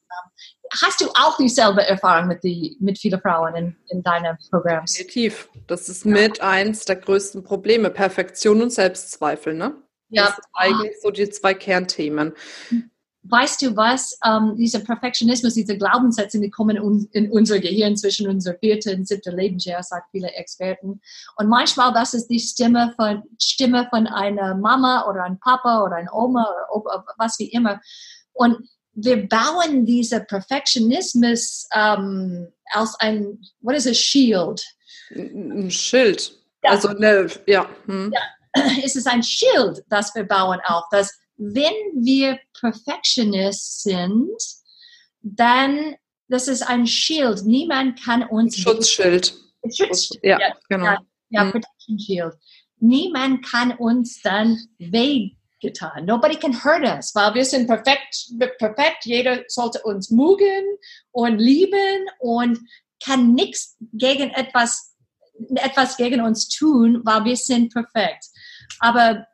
hast 0.82 1.00
du 1.00 1.06
auch 1.14 1.36
dieselbe 1.36 1.86
Erfahrung 1.86 2.28
mit, 2.28 2.42
die, 2.42 2.76
mit 2.80 2.98
vielen 2.98 3.20
Frauen 3.20 3.54
in, 3.54 3.76
in 3.88 4.02
deinen 4.02 4.36
Programmen? 4.50 4.86
Definitiv. 4.86 5.48
Das 5.66 5.88
ist 5.88 6.04
mit 6.04 6.40
eins 6.40 6.84
der 6.84 6.96
größten 6.96 7.44
Probleme. 7.44 7.90
Perfektion 7.90 8.62
und 8.62 8.72
Selbstzweifel, 8.72 9.54
ne? 9.54 9.74
Ja. 10.10 10.26
Das 10.26 10.36
sind 10.36 10.44
eigentlich 10.54 10.96
so 11.02 11.10
die 11.10 11.28
zwei 11.28 11.54
Kernthemen. 11.54 12.32
Mhm 12.70 12.90
weißt 13.30 13.62
du 13.62 13.76
was, 13.76 14.18
ähm, 14.24 14.56
dieser 14.56 14.80
Perfektionismus, 14.80 15.54
diese 15.54 15.76
Glaubenssätze, 15.76 16.40
die 16.40 16.50
kommen 16.50 16.76
in, 16.76 17.08
in 17.12 17.30
unser 17.30 17.58
Gehirn 17.58 17.96
zwischen 17.96 18.28
unser 18.28 18.54
vierten 18.54 19.00
und 19.00 19.08
siebten 19.08 19.36
Lebensjahr, 19.36 19.82
sagt 19.82 20.10
viele 20.10 20.28
Experten. 20.32 21.00
Und 21.36 21.48
manchmal, 21.48 21.92
das 21.92 22.14
ist 22.14 22.28
die 22.28 22.40
Stimme 22.40 22.92
von, 22.96 23.22
Stimme 23.40 23.86
von 23.90 24.06
einer 24.06 24.54
Mama 24.54 25.06
oder 25.08 25.24
einem 25.24 25.38
Papa 25.40 25.82
oder 25.84 25.96
einer 25.96 26.14
Oma 26.14 26.44
oder 26.44 26.76
Opa, 26.76 27.04
was 27.16 27.38
wie 27.38 27.48
immer. 27.48 27.80
Und 28.32 28.56
wir 28.92 29.28
bauen 29.28 29.84
diese 29.86 30.20
Perfektionismus 30.20 31.68
ähm, 31.74 32.48
als 32.72 32.94
ein, 33.00 33.38
what 33.60 33.76
is 33.76 33.86
a 33.86 33.94
shield? 33.94 34.62
Ein 35.10 35.70
Schild. 35.70 36.32
Ja. 36.64 36.70
Also, 36.70 36.88
ne, 36.92 37.28
ja. 37.46 37.68
Hm. 37.86 38.12
ja 38.12 38.20
ist 38.84 38.96
es 38.96 39.06
ein 39.06 39.22
Schild, 39.22 39.84
das 39.88 40.14
wir 40.14 40.24
bauen 40.24 40.60
auf, 40.64 40.84
dass 40.90 41.18
wenn 41.38 41.72
wir 41.94 42.38
Perfectionist 42.52 43.82
sind, 43.82 44.36
dann 45.22 45.96
das 46.28 46.46
ist 46.46 46.62
ein 46.62 46.86
Schild. 46.86 47.44
Niemand 47.44 48.02
kann 48.02 48.22
uns 48.22 48.56
Schutzschild. 48.56 49.34
Schutz, 49.74 50.10
ja, 50.22 50.38
ja, 50.38 50.52
genau. 50.68 50.84
Ja, 50.84 50.98
ja 51.30 51.44
Mhm. 51.44 51.52
Protection 51.52 51.98
Shield. 51.98 52.34
Niemand 52.80 53.44
kann 53.44 53.72
uns 53.72 54.20
dann 54.22 54.58
wehgetan. 54.78 56.04
Nobody 56.04 56.36
can 56.36 56.62
hurt 56.62 56.84
us, 56.84 57.14
weil 57.14 57.34
wir 57.34 57.44
sind 57.44 57.66
perfekt, 57.66 58.30
perfekt. 58.58 59.04
Jeder 59.04 59.42
sollte 59.48 59.82
uns 59.82 60.10
mögen 60.10 60.78
und 61.10 61.38
lieben 61.38 62.06
und 62.20 62.58
kann 63.04 63.34
nichts 63.34 63.76
gegen 63.92 64.30
etwas, 64.30 64.94
etwas 65.56 65.96
gegen 65.96 66.20
uns 66.20 66.48
tun, 66.48 67.00
weil 67.04 67.24
wir 67.24 67.36
sind 67.36 67.72
perfekt. 67.72 68.26
Aber 68.80 69.26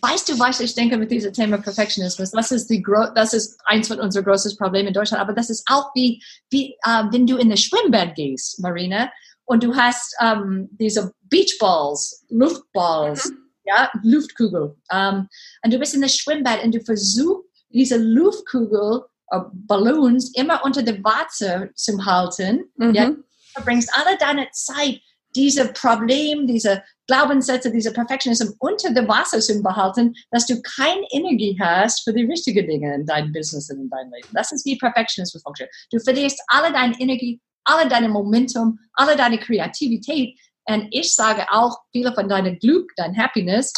weißt 0.00 0.28
du, 0.28 0.38
was 0.38 0.60
ich 0.60 0.74
denke 0.74 0.96
mit 0.96 1.10
diesem 1.10 1.32
Thema 1.32 1.58
Perfectionismus? 1.58 2.30
Das 2.30 2.50
ist 2.50 2.68
die, 2.68 2.84
das 3.14 3.32
ist 3.32 3.58
eins 3.64 3.88
von 3.88 4.00
unseren 4.00 4.24
größten 4.24 4.56
Problemen 4.56 4.88
in 4.88 4.94
Deutschland. 4.94 5.20
Aber 5.20 5.32
das 5.32 5.50
ist 5.50 5.64
auch 5.68 5.90
wie, 5.94 6.22
wie 6.50 6.72
äh, 6.84 7.04
wenn 7.10 7.26
du 7.26 7.36
in 7.36 7.50
das 7.50 7.60
Schwimmbad 7.60 8.14
gehst, 8.14 8.60
Marina, 8.60 9.10
und 9.46 9.62
du 9.62 9.74
hast 9.74 10.14
ähm, 10.20 10.68
diese 10.72 11.12
Beachballs, 11.22 12.24
Luftballs, 12.28 13.32
ja, 13.64 13.90
Luftkugel. 14.02 14.76
Ähm, 14.90 15.28
und 15.64 15.72
du 15.72 15.78
bist 15.78 15.94
in 15.94 16.02
das 16.02 16.16
Schwimmbad 16.16 16.62
und 16.64 16.74
du 16.74 16.80
versuchst, 16.80 17.48
diese 17.70 17.96
Luftkugel, 17.96 19.02
äh, 19.30 19.40
Balloons, 19.52 20.32
immer 20.34 20.64
unter 20.64 20.82
dem 20.82 21.02
Wasser 21.04 21.68
zu 21.74 22.04
halten. 22.04 22.64
Mhm. 22.76 22.94
Ja, 22.94 23.10
du 23.10 23.24
verbringst 23.54 23.90
alle 23.94 24.16
deine 24.18 24.48
Zeit, 24.52 25.00
diese 25.36 25.68
Problem, 25.72 26.46
diese 26.46 26.82
Glaubenssätze, 27.06 27.70
diese 27.70 27.92
Perfectionism 27.92 28.52
unter 28.58 28.92
dem 28.92 29.06
Wasser 29.06 29.40
zu 29.40 29.62
behalten, 29.62 30.14
dass 30.30 30.46
du 30.46 30.60
keine 30.62 31.06
Energie 31.12 31.56
hast 31.60 32.02
für 32.02 32.12
die 32.12 32.24
richtigen 32.24 32.66
Dinge 32.66 32.94
in 32.94 33.06
deinem 33.06 33.32
Business 33.32 33.70
und 33.70 33.80
in 33.80 33.90
deinem 33.90 34.12
Leben. 34.12 34.28
Das 34.32 34.50
ist 34.50 34.64
wie 34.64 34.76
Perfectionismus 34.76 35.42
funktioniert. 35.42 35.74
Du 35.92 35.98
verlierst 36.00 36.42
alle 36.48 36.72
deine 36.72 36.98
Energie, 36.98 37.40
alle 37.64 37.88
deine 37.88 38.08
Momentum, 38.08 38.78
alle 38.94 39.16
deine 39.16 39.38
Kreativität. 39.38 40.38
Und 40.64 40.88
ich 40.90 41.14
sage 41.14 41.46
auch, 41.50 41.78
viele 41.92 42.12
von 42.14 42.28
deinem 42.28 42.58
Glück, 42.58 42.90
dein 42.96 43.16
Happiness 43.16 43.72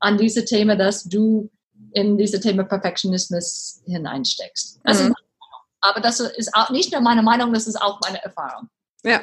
an 0.00 0.18
diese 0.18 0.44
Thema, 0.44 0.74
dass 0.74 1.04
du 1.04 1.50
in 1.92 2.18
diese 2.18 2.40
Thema 2.40 2.64
Perfectionismus 2.64 3.82
hineinsteckst. 3.86 4.80
Das 4.84 5.02
Mhm. 5.02 5.14
aber 5.82 6.00
das 6.00 6.20
ist 6.20 6.54
auch 6.54 6.70
nicht 6.70 6.92
nur 6.92 7.00
meine 7.00 7.22
Meinung, 7.22 7.52
das 7.52 7.66
ist 7.66 7.76
auch 7.76 8.00
meine 8.00 8.22
Erfahrung. 8.22 8.68
Ja. 9.04 9.20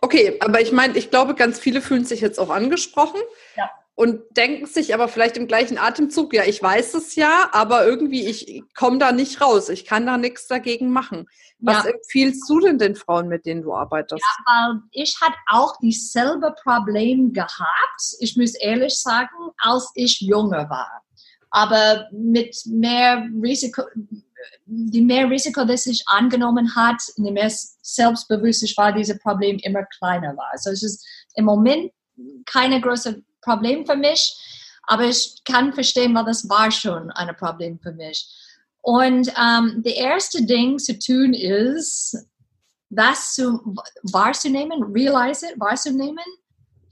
Okay, 0.00 0.36
aber 0.40 0.60
ich 0.60 0.72
meine, 0.72 0.96
ich 0.96 1.10
glaube, 1.10 1.34
ganz 1.34 1.58
viele 1.58 1.80
fühlen 1.80 2.04
sich 2.04 2.20
jetzt 2.20 2.38
auch 2.38 2.50
angesprochen 2.50 3.20
Ja. 3.56 3.70
und 3.94 4.20
denken 4.36 4.66
sich 4.66 4.92
aber 4.94 5.08
vielleicht 5.08 5.36
im 5.38 5.46
gleichen 5.46 5.78
Atemzug, 5.78 6.34
ja, 6.34 6.44
ich 6.44 6.62
weiß 6.62 6.94
es 6.94 7.14
ja, 7.16 7.48
aber 7.52 7.86
irgendwie, 7.86 8.26
ich 8.26 8.62
komme 8.76 8.98
da 8.98 9.10
nicht 9.12 9.40
raus. 9.40 9.68
Ich 9.70 9.84
kann 9.86 10.06
da 10.06 10.18
nichts 10.18 10.46
dagegen 10.48 10.90
machen. 10.90 11.26
Was 11.60 11.84
Ja. 11.84 11.90
empfiehlst 11.92 12.48
du 12.48 12.60
denn 12.60 12.78
den 12.78 12.94
Frauen, 12.94 13.28
mit 13.28 13.46
denen 13.46 13.62
du 13.62 13.72
arbeitest? 13.74 14.22
weil 14.44 14.80
ich 14.92 15.16
hatte 15.22 15.36
auch 15.50 15.78
dieselbe 15.78 16.54
Problem 16.62 17.32
gehabt, 17.32 18.02
ich 18.20 18.36
muss 18.36 18.54
ehrlich 18.54 19.00
sagen, 19.00 19.34
als 19.58 19.90
ich 19.94 20.20
jünger 20.20 20.68
war. 20.68 21.02
Aber 21.50 22.06
mit 22.12 22.54
mehr 22.66 23.26
Risiko, 23.42 23.82
die 24.64 25.00
mehr 25.00 25.30
Risiko, 25.30 25.64
das 25.64 25.86
ich 25.86 26.02
angenommen 26.06 26.74
hat, 26.74 27.00
je 27.16 27.30
mehr 27.30 27.50
selbstbewusst 27.82 28.62
ich 28.62 28.76
war, 28.76 28.92
dieses 28.92 29.18
Problem 29.20 29.58
immer 29.62 29.84
kleiner 29.98 30.36
war. 30.36 30.48
Also 30.52 30.70
es 30.70 30.82
ist 30.82 31.06
im 31.34 31.44
Moment 31.44 31.92
keine 32.46 32.80
große 32.80 33.22
Problem 33.40 33.86
für 33.86 33.96
mich, 33.96 34.36
aber 34.84 35.04
ich 35.04 35.42
kann 35.44 35.72
verstehen, 35.72 36.14
weil 36.14 36.24
das 36.24 36.48
war 36.48 36.70
schon 36.70 37.10
ein 37.10 37.34
Problem 37.36 37.78
für 37.80 37.92
mich. 37.92 38.28
Und 38.82 39.32
ähm, 39.36 39.82
der 39.82 39.96
erste 39.96 40.44
Ding 40.44 40.78
zu 40.78 40.98
tun 40.98 41.34
ist, 41.34 42.16
das 42.88 43.34
zu, 43.34 43.74
wahrzunehmen, 44.12 44.82
realize 44.84 45.44
it, 45.44 45.58
wahrzunehmen 45.58 46.24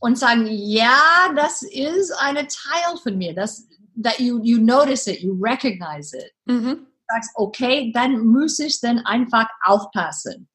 und 0.01 0.19
sagen, 0.19 0.47
ja, 0.51 1.33
das 1.37 1.63
ist 1.63 2.13
ein 2.19 2.35
Teil 2.35 2.97
von 3.03 3.17
mir. 3.17 3.33
Das, 3.33 3.67
that 4.03 4.19
you, 4.19 4.41
you 4.43 4.59
notice 4.59 5.07
it, 5.07 5.21
you 5.21 5.37
recognize 5.41 6.13
it. 6.17 6.33
Mhm. 6.47 6.87
Sagst, 7.09 7.31
okay, 7.35 7.93
dann 7.95 8.27
muss 8.27 8.59
ich 8.59 8.81
dann 8.81 8.99
einfach 9.01 9.47
aufpassen. 9.63 10.49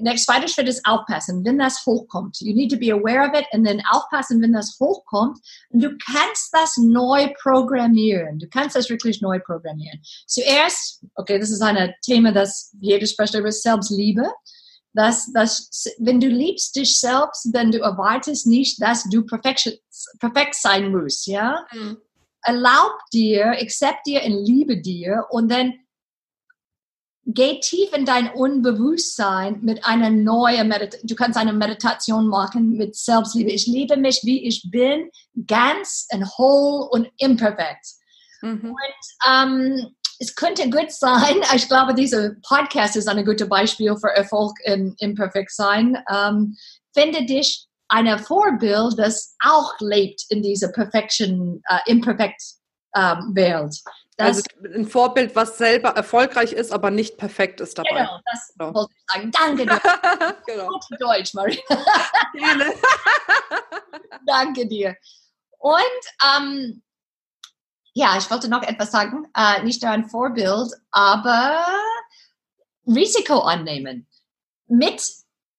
Der 0.00 0.16
zweite 0.16 0.46
Schritt 0.46 0.68
ist 0.68 0.84
aufpassen, 0.84 1.42
wenn 1.46 1.58
das 1.58 1.86
hochkommt. 1.86 2.36
You 2.40 2.54
need 2.54 2.70
to 2.70 2.78
be 2.78 2.92
aware 2.92 3.26
of 3.26 3.38
it 3.38 3.46
and 3.52 3.66
then 3.66 3.82
aufpassen, 3.90 4.42
wenn 4.42 4.52
das 4.52 4.76
hochkommt. 4.78 5.38
Und 5.70 5.82
du 5.82 5.96
kannst 5.96 6.50
das 6.52 6.76
neu 6.76 7.32
programmieren. 7.40 8.38
Du 8.38 8.46
kannst 8.48 8.76
das 8.76 8.90
wirklich 8.90 9.22
neu 9.22 9.40
programmieren. 9.40 10.02
Zuerst, 10.26 11.02
okay, 11.14 11.38
das 11.38 11.50
ist 11.50 11.62
ein 11.62 11.94
Thema, 12.02 12.32
das 12.32 12.74
jeder 12.78 13.06
spricht 13.06 13.34
über 13.34 13.50
Selbstliebe 13.50 14.30
dass, 14.96 15.30
dass 15.32 15.70
wenn 15.98 16.20
du 16.20 16.26
liebst 16.26 16.74
dich 16.74 16.98
selbst, 16.98 17.50
dann 17.52 17.70
du 17.70 17.78
erwartest 17.80 18.46
nicht, 18.46 18.80
dass 18.80 19.04
du 19.04 19.24
perfekt, 19.24 19.78
perfekt 20.18 20.54
sein 20.54 20.90
musst, 20.90 21.26
ja? 21.26 21.64
Mhm. 21.72 21.98
Erlaub 22.42 22.92
dir, 23.12 23.50
accept 23.60 24.06
dir 24.06 24.22
und 24.24 24.46
liebe 24.46 24.80
dir 24.80 25.26
und 25.30 25.50
dann 25.50 25.74
geh 27.26 27.58
tief 27.60 27.92
in 27.92 28.04
dein 28.04 28.30
Unbewusstsein 28.30 29.60
mit 29.60 29.84
einer 29.84 30.10
neuen 30.10 30.68
Meditation. 30.68 31.06
Du 31.08 31.14
kannst 31.16 31.38
eine 31.38 31.52
Meditation 31.52 32.28
machen 32.28 32.76
mit 32.76 32.94
Selbstliebe. 32.94 33.50
Ich 33.50 33.66
liebe 33.66 33.96
mich, 33.96 34.20
wie 34.22 34.46
ich 34.46 34.68
bin, 34.70 35.10
ganz 35.46 36.06
und 36.12 36.24
whole 36.38 36.88
und 36.88 37.08
imperfekt. 37.18 37.86
Mhm. 38.42 38.74
Ähm, 39.28 39.96
es 40.18 40.34
könnte 40.34 40.70
gut 40.70 40.92
sein, 40.92 41.36
ich 41.54 41.68
glaube, 41.68 41.94
dieser 41.94 42.30
Podcast 42.46 42.96
ist 42.96 43.08
ein 43.08 43.24
gutes 43.24 43.48
Beispiel 43.48 43.96
für 43.96 44.10
Erfolg 44.10 44.52
im 44.64 44.94
Imperfektsein. 44.98 45.98
Ähm, 46.10 46.56
finde 46.94 47.26
dich 47.26 47.66
ein 47.88 48.18
Vorbild, 48.18 48.98
das 48.98 49.36
auch 49.44 49.74
lebt 49.80 50.24
in 50.28 50.42
dieser 50.42 50.68
Perfection, 50.68 51.62
äh, 51.68 51.90
imperfekt 51.90 52.42
ähm, 52.94 53.34
Welt. 53.34 53.76
Das, 54.18 54.28
Also 54.28 54.42
ein 54.74 54.86
Vorbild, 54.88 55.36
was 55.36 55.58
selber 55.58 55.90
erfolgreich 55.90 56.52
ist, 56.52 56.72
aber 56.72 56.90
nicht 56.90 57.18
perfekt 57.18 57.60
ist 57.60 57.76
dabei. 57.76 57.90
genau, 57.90 58.20
das 58.32 58.52
Genau. 58.56 58.74
wollte 58.74 58.92
ich 58.94 59.04
sagen. 59.12 59.30
Danke 59.30 59.66
dir. 59.66 59.80
genau. 60.46 60.68
Gute 60.68 60.96
Deutsch, 60.98 61.34
Maria. 61.34 61.60
Gerne. 62.32 62.72
Danke 64.26 64.66
dir. 64.66 64.96
Und 65.58 66.02
ähm, 66.36 66.82
ja, 67.92 68.16
ich 68.18 68.30
wollte 68.30 68.48
noch 68.48 68.62
etwas 68.62 68.90
sagen. 68.92 69.26
Äh, 69.36 69.62
nicht 69.64 69.82
nur 69.82 69.90
ein 69.90 70.08
Vorbild, 70.08 70.70
aber 70.90 71.64
Risiko 72.86 73.40
annehmen. 73.40 74.06
Mit 74.66 75.02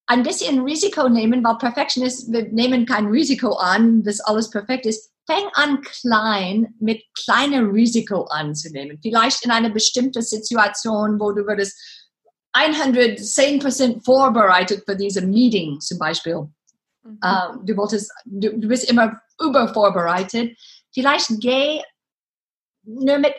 ein 0.07 0.23
bisschen 0.23 0.63
Risiko 0.63 1.09
nehmen, 1.09 1.43
weil 1.43 1.57
Perfectionist, 1.57 2.31
wir 2.31 2.43
nehmen 2.43 2.85
kein 2.85 3.07
Risiko 3.07 3.53
an, 3.55 4.03
bis 4.03 4.19
alles 4.21 4.49
perfekt 4.49 4.85
ist. 4.85 5.11
Fang 5.27 5.49
an 5.53 5.81
klein, 5.81 6.73
mit 6.79 7.03
kleinem 7.13 7.71
Risiko 7.71 8.23
anzunehmen. 8.23 8.97
Vielleicht 9.01 9.43
in 9.43 9.51
einer 9.51 9.69
bestimmten 9.69 10.21
Situation, 10.21 11.19
wo 11.19 11.33
du 11.33 11.45
würdest 11.45 11.77
110% 12.53 14.03
vorbereitet 14.03 14.83
für 14.85 14.95
diese 14.95 15.21
Meeting 15.21 15.79
zum 15.81 15.99
Beispiel. 15.99 16.47
Mhm. 17.03 17.19
Ähm, 17.23 17.65
du 17.65 17.77
wolltest, 17.77 18.11
du, 18.25 18.57
du 18.57 18.67
bist 18.67 18.89
immer 18.89 19.19
übervorbereitet. 19.39 20.57
Vielleicht 20.93 21.29
geh 21.39 21.81
nur 22.83 23.17
mit, 23.19 23.35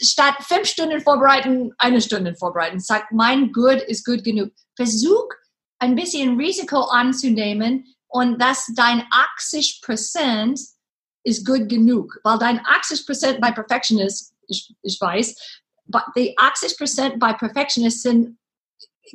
statt 0.00 0.36
fünf 0.40 0.66
Stunden 0.66 1.00
vorbereiten, 1.00 1.72
eine 1.78 2.00
Stunde 2.00 2.34
vorbereiten. 2.34 2.80
Sag, 2.80 3.12
mein 3.12 3.52
Good 3.52 3.82
ist 3.82 4.04
gut 4.04 4.24
genug. 4.24 4.50
Versuch 4.74 5.28
ein 5.78 5.94
bisschen 5.94 6.38
Risiko 6.38 6.80
anzunehmen 6.80 7.84
und 8.08 8.40
dass 8.40 8.72
dein 8.74 9.04
80 9.36 9.82
Prozent 9.82 10.58
ist 11.24 11.46
gut 11.46 11.68
genug. 11.68 12.18
Weil 12.22 12.38
dein 12.38 12.60
80 12.64 13.06
Prozent 13.06 13.40
bei 13.40 13.50
Perfectionist, 13.50 14.34
ich, 14.46 14.74
ich 14.82 15.00
weiß, 15.00 15.62
but 15.86 16.02
die 16.16 16.36
80 16.38 16.78
Prozent 16.78 17.18
bei 17.18 17.32
Perfectionist 17.32 18.02
sind 18.02 18.38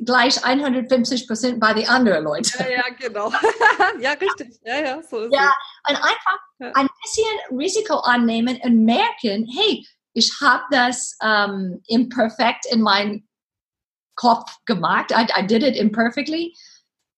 gleich 0.04 0.44
150 0.44 1.26
Prozent 1.26 1.60
bei 1.60 1.72
den 1.74 1.88
anderen 1.88 2.24
Leuten. 2.24 2.50
Ja, 2.58 2.68
ja, 2.68 2.84
genau. 2.98 3.32
ja, 4.00 4.12
richtig. 4.12 4.58
Ja, 4.64 4.80
ja, 4.80 5.02
so 5.02 5.18
ist 5.20 5.34
Ja, 5.34 5.52
und 5.88 5.96
einfach 5.96 6.38
Ja. 6.58 6.72
ein 6.74 6.88
bisschen 7.02 7.58
Risiko 7.58 7.94
annehmen 7.98 8.58
und 8.62 8.84
merken, 8.84 9.48
hey, 9.52 9.86
ich 10.12 10.32
habe 10.40 10.64
das 10.70 11.16
ähm, 11.22 11.82
imperfekt 11.86 12.66
in 12.70 12.82
meinem 12.82 13.28
Kopf 14.16 14.56
gemacht. 14.66 15.12
I, 15.12 15.26
I 15.38 15.46
did 15.46 15.62
it 15.62 15.76
imperfectly. 15.76 16.54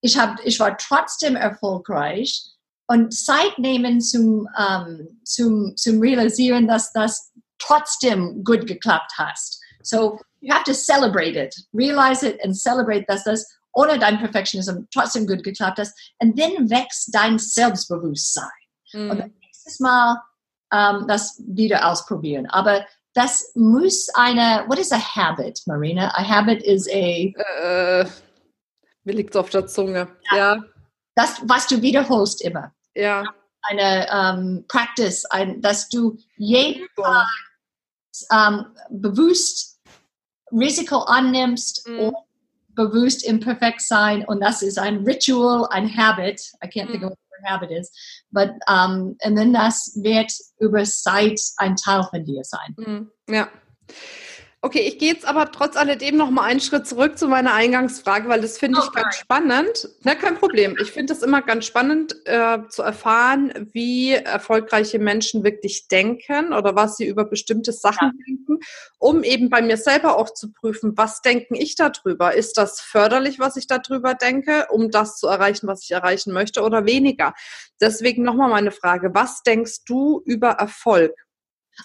Ich, 0.02 0.18
hab, 0.18 0.38
ich 0.44 0.58
war 0.60 0.76
trotzdem 0.76 1.36
erfolgreich 1.36 2.51
und 2.92 3.14
Zeit 3.14 3.58
nehmen 3.58 4.00
zum, 4.00 4.46
ähm, 4.58 5.20
zum, 5.24 5.74
zum 5.76 6.00
Realisieren, 6.00 6.68
dass 6.68 6.92
das 6.92 7.32
trotzdem 7.58 8.44
gut 8.44 8.66
geklappt 8.66 9.12
hat. 9.16 9.38
So, 9.82 10.20
you 10.40 10.52
have 10.54 10.64
to 10.64 10.74
celebrate 10.74 11.36
it, 11.36 11.54
realize 11.72 12.26
it 12.26 12.38
and 12.44 12.54
celebrate, 12.54 13.04
dass 13.08 13.24
das 13.24 13.46
ohne 13.72 13.98
dein 13.98 14.18
Perfectionism 14.18 14.82
trotzdem 14.92 15.26
gut 15.26 15.42
geklappt 15.42 15.78
hat. 15.78 15.88
Und 16.18 16.38
dann 16.38 16.68
wächst 16.68 17.14
dein 17.14 17.38
Selbstbewusstsein. 17.38 18.44
Und 18.92 19.08
Mhm. 19.08 19.16
denkst 19.16 19.36
nächstes 19.40 19.80
Mal 19.80 20.22
ähm, 20.72 21.06
das 21.08 21.42
wieder 21.46 21.88
ausprobieren. 21.88 22.46
Aber 22.50 22.84
das 23.14 23.52
muss 23.54 24.08
eine, 24.14 24.64
what 24.68 24.78
is 24.78 24.92
a 24.92 24.98
habit, 24.98 25.60
Marina? 25.66 26.08
A 26.14 26.22
habit 26.22 26.62
is 26.62 26.86
a... 26.88 27.32
Äh, 28.02 28.06
mir 29.04 29.14
liegt 29.14 29.36
auf 29.36 29.50
der 29.50 29.66
Zunge, 29.66 30.08
ja. 30.30 30.36
ja. 30.36 30.64
Das, 31.14 31.40
was 31.44 31.66
du 31.66 31.80
wiederholst 31.82 32.42
immer. 32.42 32.72
Ja. 32.94 33.24
Eine 33.62 34.08
ähm, 34.10 34.64
Practice, 34.68 35.24
ein, 35.26 35.60
dass 35.60 35.88
du 35.88 36.18
jeden 36.36 36.86
Tag 36.96 37.28
ähm, 38.32 38.66
bewusst 38.90 39.80
Risiko 40.50 40.98
annimmst 40.98 41.86
mhm. 41.88 41.98
und 42.00 42.16
bewusst 42.74 43.24
imperfekt 43.24 43.82
sein 43.82 44.24
und 44.26 44.40
das 44.40 44.62
ist 44.62 44.78
ein 44.78 45.04
Ritual, 45.04 45.66
ein 45.70 45.94
Habit. 45.96 46.40
I 46.64 46.68
can't 46.68 46.90
think 46.90 47.04
of 47.04 47.10
what 47.10 47.18
the 47.40 47.46
habit 47.46 47.70
is, 47.70 47.90
but 48.30 48.50
um, 48.66 49.16
and 49.22 49.36
then 49.36 49.52
das 49.52 49.92
wird 50.02 50.32
über 50.58 50.82
Zeit 50.84 51.40
ein 51.58 51.76
Teil 51.76 52.02
von 52.10 52.24
dir 52.24 52.42
sein. 52.44 52.74
Mhm. 52.76 53.10
Ja. 53.28 53.48
Okay, 54.64 54.82
ich 54.86 55.00
gehe 55.00 55.12
jetzt 55.12 55.26
aber 55.26 55.50
trotz 55.50 55.76
alledem 55.76 56.16
noch 56.16 56.30
mal 56.30 56.44
einen 56.44 56.60
Schritt 56.60 56.86
zurück 56.86 57.18
zu 57.18 57.26
meiner 57.26 57.52
Eingangsfrage, 57.52 58.28
weil 58.28 58.40
das 58.40 58.58
finde 58.58 58.78
ich 58.78 58.86
okay. 58.86 59.02
ganz 59.02 59.16
spannend. 59.16 59.88
Na, 60.04 60.14
kein 60.14 60.36
Problem. 60.36 60.76
Ich 60.80 60.92
finde 60.92 61.12
es 61.12 61.22
immer 61.22 61.42
ganz 61.42 61.64
spannend 61.66 62.14
äh, 62.26 62.58
zu 62.68 62.82
erfahren, 62.82 63.68
wie 63.72 64.12
erfolgreiche 64.12 65.00
Menschen 65.00 65.42
wirklich 65.42 65.88
denken 65.88 66.52
oder 66.52 66.76
was 66.76 66.96
sie 66.96 67.06
über 67.06 67.24
bestimmte 67.24 67.72
Sachen 67.72 68.12
ja. 68.16 68.24
denken, 68.24 68.60
um 69.00 69.24
eben 69.24 69.50
bei 69.50 69.62
mir 69.62 69.76
selber 69.76 70.16
auch 70.16 70.32
zu 70.32 70.52
prüfen, 70.52 70.92
was 70.96 71.22
denken 71.22 71.56
ich 71.56 71.74
darüber? 71.74 72.32
Ist 72.32 72.56
das 72.56 72.80
förderlich, 72.80 73.40
was 73.40 73.56
ich 73.56 73.66
darüber 73.66 74.14
denke, 74.14 74.68
um 74.70 74.92
das 74.92 75.16
zu 75.16 75.26
erreichen, 75.26 75.66
was 75.66 75.82
ich 75.82 75.90
erreichen 75.90 76.32
möchte 76.32 76.62
oder 76.62 76.86
weniger? 76.86 77.34
Deswegen 77.80 78.22
nochmal 78.22 78.50
meine 78.50 78.70
Frage, 78.70 79.10
was 79.12 79.42
denkst 79.42 79.82
du 79.86 80.22
über 80.24 80.50
Erfolg? 80.50 81.12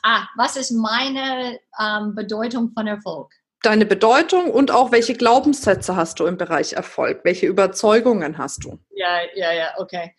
Ah, 0.04 0.28
was 0.36 0.58
ist 0.58 0.72
meine 0.72 1.60
ähm, 1.80 2.16
Bedeutung 2.16 2.72
von 2.74 2.88
Erfolg? 2.88 3.32
Deine 3.64 3.86
Bedeutung 3.86 4.52
und 4.52 4.72
auch 4.72 4.92
welche 4.92 5.16
Glaubenssätze 5.16 5.96
hast 5.96 6.20
du 6.20 6.26
im 6.26 6.38
Bereich 6.38 6.74
Erfolg? 6.74 7.22
Welche 7.24 7.48
Überzeugungen 7.48 8.38
hast 8.38 8.64
du? 8.64 8.80
Ja, 8.92 9.20
ja, 9.36 9.52
ja, 9.52 9.74
okay. 9.78 10.16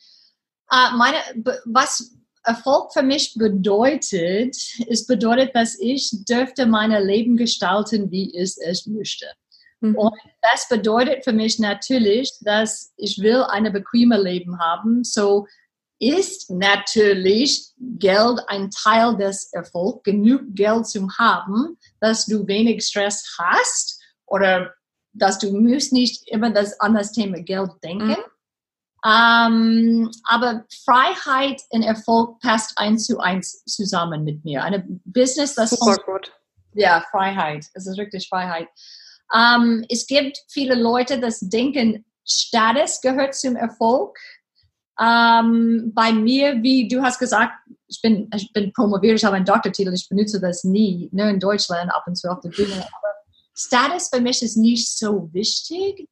Uh, 0.70 0.96
meine, 0.96 1.16
was 1.64 2.14
Erfolg 2.44 2.92
für 2.92 3.02
mich 3.02 3.34
bedeutet, 3.34 4.56
ist 4.87 5.06
bedeutet, 5.06 5.54
dass 5.54 5.78
ich 5.78 6.10
dürfte 6.28 6.66
mein 6.66 6.90
Leben 6.90 7.37
gestalten, 7.37 8.10
wie 8.10 8.34
ich 8.34 8.56
es 8.58 8.87
möchte. 8.87 9.26
Mhm. 9.80 9.94
Und 9.96 10.14
das 10.42 10.68
bedeutet 10.68 11.25
für 11.25 11.32
mich 11.32 11.58
natürlich, 11.58 12.32
dass 12.40 12.92
ich 12.96 13.18
will 13.18 13.44
ein 13.44 13.72
bequemes 13.72 14.22
Leben 14.22 14.58
haben. 14.58 15.04
So 15.04 15.46
ist 15.98 16.50
natürlich 16.50 17.72
Geld 17.78 18.40
ein 18.46 18.70
Teil 18.70 19.16
des 19.16 19.52
Erfolgs, 19.52 20.02
genug 20.04 20.42
Geld 20.54 20.86
zu 20.86 21.08
haben, 21.18 21.76
dass 22.00 22.26
du 22.26 22.46
wenig 22.46 22.84
Stress 22.84 23.24
hast 23.38 24.00
oder 24.26 24.72
dass 25.12 25.38
du 25.38 25.52
musst 25.52 25.92
nicht 25.92 26.28
immer 26.28 26.50
das, 26.50 26.78
an 26.80 26.94
das 26.94 27.12
Thema 27.12 27.40
Geld 27.40 27.70
denken. 27.82 28.10
Mhm. 28.10 28.16
Ähm, 29.04 30.10
aber 30.24 30.64
Freiheit 30.84 31.62
und 31.70 31.82
Erfolg 31.82 32.40
passt 32.40 32.76
eins 32.76 33.06
zu 33.06 33.18
eins 33.20 33.64
zusammen 33.64 34.24
mit 34.24 34.44
mir. 34.44 34.62
Eine 34.64 34.84
Business, 35.04 35.54
das 35.54 35.70
Super 35.70 35.96
gut. 36.04 36.32
Ja, 36.74 37.04
Freiheit. 37.10 37.66
Es 37.74 37.86
ist 37.86 37.96
wirklich 37.96 38.28
Freiheit. 38.28 38.68
Ähm, 39.34 39.84
es 39.88 40.06
gibt 40.06 40.38
viele 40.48 40.74
Leute, 40.74 41.20
das 41.20 41.40
denken, 41.40 42.04
Status 42.26 43.00
gehört 43.00 43.34
zum 43.34 43.56
Erfolg. 43.56 44.18
Ähm, 45.00 45.92
bei 45.94 46.12
mir, 46.12 46.62
wie 46.62 46.88
du 46.88 47.02
hast 47.02 47.18
gesagt, 47.18 47.52
ich 47.86 48.00
bin, 48.02 48.28
ich 48.34 48.52
bin 48.52 48.72
promoviert, 48.72 49.18
ich 49.18 49.24
habe 49.24 49.36
einen 49.36 49.44
Doktortitel, 49.44 49.92
ich 49.94 50.08
benutze 50.08 50.40
das 50.40 50.64
nie, 50.64 51.08
nur 51.12 51.26
in 51.28 51.40
Deutschland 51.40 51.90
ab 51.90 52.04
und 52.06 52.16
zu 52.16 52.30
auf 52.30 52.40
der 52.40 52.50
Bühne. 52.50 52.74
Aber 52.74 53.08
Status 53.54 54.08
für 54.12 54.20
mich 54.20 54.42
ist 54.42 54.56
nicht 54.56 54.88
so 54.88 55.28
wichtig. 55.32 56.08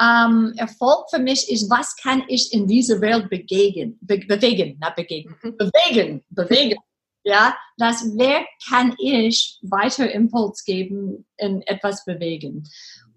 Ähm, 0.00 0.54
Erfolg 0.56 1.10
für 1.10 1.18
mich 1.18 1.50
ist, 1.50 1.68
was 1.68 1.96
kann 1.96 2.22
ich 2.28 2.52
in 2.52 2.68
dieser 2.68 3.00
Welt 3.00 3.28
begegen, 3.30 3.98
be 4.00 4.18
bewegen, 4.18 4.78
nicht 4.78 4.96
begegen, 4.96 5.34
mhm. 5.42 5.56
bewegen, 5.56 6.24
bewegen. 6.30 6.78
Ja, 7.24 7.56
das, 7.76 8.04
wer 8.16 8.44
kann 8.68 8.94
ich 8.98 9.58
weiter 9.62 10.10
Impuls 10.10 10.64
geben 10.64 11.26
in 11.36 11.62
etwas 11.62 12.04
bewegen? 12.04 12.64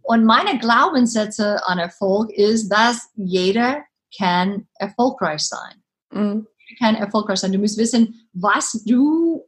Und 0.01 0.25
meine 0.25 0.57
Glaubenssätze 0.57 1.65
an 1.67 1.77
Erfolg 1.77 2.31
ist, 2.31 2.67
dass 2.69 3.09
jeder 3.15 3.83
kann 4.17 4.67
erfolgreich 4.75 5.41
sein. 5.41 5.83
Mhm. 6.11 6.47
Kann 6.79 6.95
erfolgreich 6.95 7.39
sein. 7.39 7.51
Du 7.51 7.59
musst 7.59 7.77
wissen, 7.77 8.27
was 8.33 8.83
du, 8.85 9.45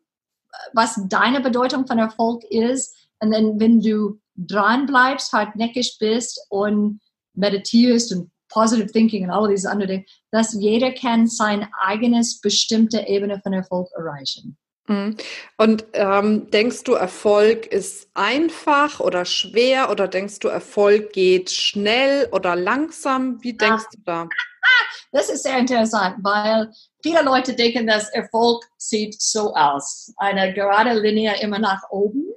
was 0.74 1.00
deine 1.08 1.42
Bedeutung 1.42 1.88
von 1.88 1.98
Erfolg 1.98 2.44
ist. 2.46 2.96
Und 3.20 3.32
dann, 3.32 3.60
wenn 3.60 3.80
du 3.80 4.20
dran 4.36 4.86
bleibst, 4.86 5.32
hartnäckig 5.32 5.98
bist 6.00 6.40
und 6.50 7.00
meditierst 7.34 8.14
und 8.14 8.30
Positive 8.50 8.92
Thinking 8.92 9.24
und 9.24 9.32
all 9.32 9.50
diese 9.50 9.70
anderen 9.70 9.90
Dinge, 9.90 10.06
dass 10.32 10.54
jeder 10.54 10.92
kann 10.92 11.26
sein 11.28 11.68
eigenes 11.82 12.40
bestimmte 12.40 13.08
Ebene 13.08 13.40
von 13.42 13.52
Erfolg 13.52 13.88
erreichen. 13.96 14.58
Mhm. 14.88 15.16
Und 15.58 15.86
ähm, 15.94 16.52
denkst 16.52 16.84
du, 16.84 16.94
Erfolg 16.94 17.66
ist 17.66 18.10
einfach 18.14 19.00
oder 19.00 19.26
schwer 19.26 19.90
oder 19.90 20.08
denkst 20.08 20.40
du, 20.40 20.50
Erfolg 20.50 21.14
geht 21.14 21.52
schnell 21.52 22.28
oder 22.32 22.56
langsam? 22.56 23.42
Wie 23.44 23.54
denkst 23.54 23.86
ja. 23.92 23.98
du 23.98 24.02
da? 24.06 24.30
Das 25.14 25.30
ist 25.30 25.44
sehr 25.44 25.60
interessant, 25.60 26.18
weil 26.24 26.72
viele 27.04 27.22
Leute 27.22 27.54
denken, 27.54 27.86
dass 27.86 28.10
Erfolg 28.10 28.66
sieht 28.78 29.22
so 29.22 29.54
aus. 29.54 30.12
Eine 30.18 30.54
gerade 30.54 31.00
Linie 31.00 31.40
immer 31.40 31.60
nach 31.60 31.84
oben. 31.92 32.34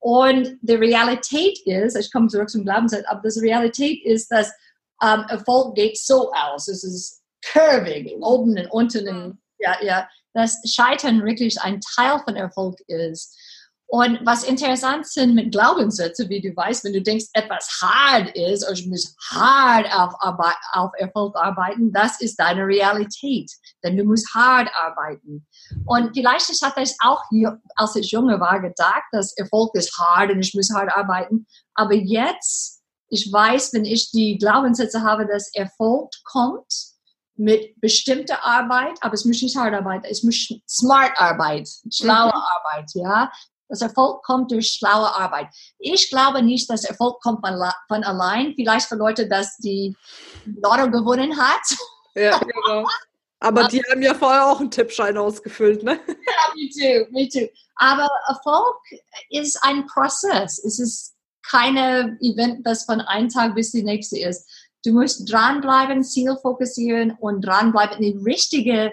Und 0.00 0.58
die 0.62 0.74
Realität 0.74 1.60
ist, 1.64 1.96
ich 1.96 2.10
komme 2.10 2.26
zurück 2.26 2.50
zum 2.50 2.64
Glaubenssatz, 2.64 3.04
aber 3.06 3.28
die 3.28 3.38
Realität 3.38 4.04
ist, 4.04 4.32
dass 4.32 4.52
ähm, 5.00 5.24
Erfolg 5.28 5.76
geht 5.76 5.96
so 5.96 6.32
aus. 6.32 6.66
Es 6.66 6.82
ist 6.82 7.22
curving, 7.52 8.20
oben 8.20 8.58
und 8.58 8.66
unten. 8.70 9.08
Und, 9.08 9.38
ja, 9.60 9.76
ja, 9.82 10.08
dass 10.34 10.60
Scheitern 10.64 11.24
wirklich 11.24 11.60
ein 11.60 11.80
Teil 11.80 12.18
von 12.24 12.34
Erfolg 12.34 12.80
ist. 12.88 13.36
Und 13.90 14.20
was 14.26 14.44
interessant 14.44 15.06
sind 15.06 15.34
mit 15.34 15.50
Glaubenssätzen, 15.50 16.28
wie 16.28 16.42
du 16.42 16.54
weißt, 16.54 16.84
wenn 16.84 16.92
du 16.92 17.00
denkst, 17.00 17.24
etwas 17.32 17.80
hart 17.80 18.36
ist, 18.36 18.62
oder 18.64 18.74
ich 18.74 18.86
muss 18.86 19.16
hart 19.30 19.86
auf, 19.90 20.12
auf 20.74 20.90
Erfolg 20.98 21.34
arbeiten, 21.36 21.90
das 21.90 22.20
ist 22.20 22.36
deine 22.38 22.66
Realität. 22.66 23.50
Denn 23.82 23.96
du 23.96 24.04
musst 24.04 24.34
hart 24.34 24.68
arbeiten. 24.78 25.46
Und 25.86 26.14
vielleicht 26.14 26.50
ich 26.50 26.60
hatte 26.62 26.82
ich 26.82 26.94
auch 27.00 27.22
hier, 27.30 27.62
als 27.76 27.96
ich 27.96 28.10
junge 28.10 28.38
war, 28.38 28.60
gedacht, 28.60 29.04
dass 29.10 29.34
Erfolg 29.38 29.74
ist 29.74 29.98
hart 29.98 30.32
und 30.32 30.40
ich 30.40 30.52
muss 30.54 30.70
hart 30.70 30.94
arbeiten. 30.94 31.46
Aber 31.72 31.94
jetzt, 31.94 32.82
ich 33.08 33.32
weiß, 33.32 33.72
wenn 33.72 33.86
ich 33.86 34.10
die 34.10 34.36
Glaubenssätze 34.36 35.02
habe, 35.02 35.26
dass 35.26 35.50
Erfolg 35.54 36.10
kommt 36.24 36.74
mit 37.36 37.80
bestimmter 37.80 38.44
Arbeit, 38.44 38.98
aber 39.00 39.14
es 39.14 39.24
muss 39.24 39.40
nicht 39.40 39.56
hart 39.56 39.72
arbeiten, 39.72 40.04
es 40.10 40.22
muss 40.22 40.52
smart 40.68 41.12
Arbeit, 41.16 41.70
schlaue 41.90 42.26
mhm. 42.26 42.32
Arbeit, 42.34 42.90
ja. 42.92 43.30
Das 43.68 43.82
Erfolg 43.82 44.22
kommt 44.22 44.50
durch 44.50 44.68
schlaue 44.68 45.14
Arbeit. 45.14 45.48
Ich 45.78 46.08
glaube 46.10 46.42
nicht, 46.42 46.70
dass 46.70 46.84
Erfolg 46.84 47.20
kommt 47.20 47.40
von 47.40 48.04
allein. 48.04 48.54
Vielleicht 48.54 48.88
für 48.88 48.96
Leute, 48.96 49.28
dass 49.28 49.56
die 49.58 49.94
Lotto 50.46 50.90
gewonnen 50.90 51.36
hat. 51.38 51.62
Ja, 52.14 52.38
genau. 52.38 52.86
Aber 53.40 53.68
die 53.68 53.82
haben 53.82 54.02
ja 54.02 54.14
vorher 54.14 54.46
auch 54.46 54.60
einen 54.60 54.70
Tippschein 54.70 55.16
ausgefüllt, 55.16 55.82
ne? 55.82 56.00
Ja, 56.08 56.54
me 56.56 56.68
too, 56.70 57.10
me 57.12 57.28
too. 57.28 57.48
Aber 57.76 58.08
Erfolg 58.28 58.76
ist 59.30 59.62
ein 59.62 59.86
Prozess. 59.86 60.58
Es 60.64 60.80
ist 60.80 61.14
keine 61.48 62.18
Event, 62.20 62.66
das 62.66 62.84
von 62.84 63.00
einem 63.00 63.28
Tag 63.28 63.54
bis 63.54 63.70
die 63.70 63.84
nächste 63.84 64.18
ist. 64.18 64.50
Du 64.84 64.92
musst 64.92 65.30
dranbleiben, 65.30 66.02
Ziel 66.02 66.36
fokussieren 66.40 67.16
und 67.20 67.42
dranbleiben, 67.42 68.00
die 68.00 68.18
richtige 68.24 68.92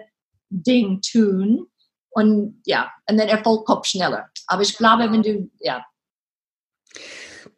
Ding 0.50 1.02
tun. 1.02 1.68
Und 2.16 2.62
ja, 2.66 2.94
und 3.10 3.18
dann 3.18 3.28
Erfolg 3.28 3.66
kommt 3.66 3.86
schneller. 3.86 4.30
Aber 4.48 4.62
ich 4.62 4.78
glaube, 4.78 5.12
wenn 5.12 5.22
du, 5.22 5.52
ja. 5.60 5.86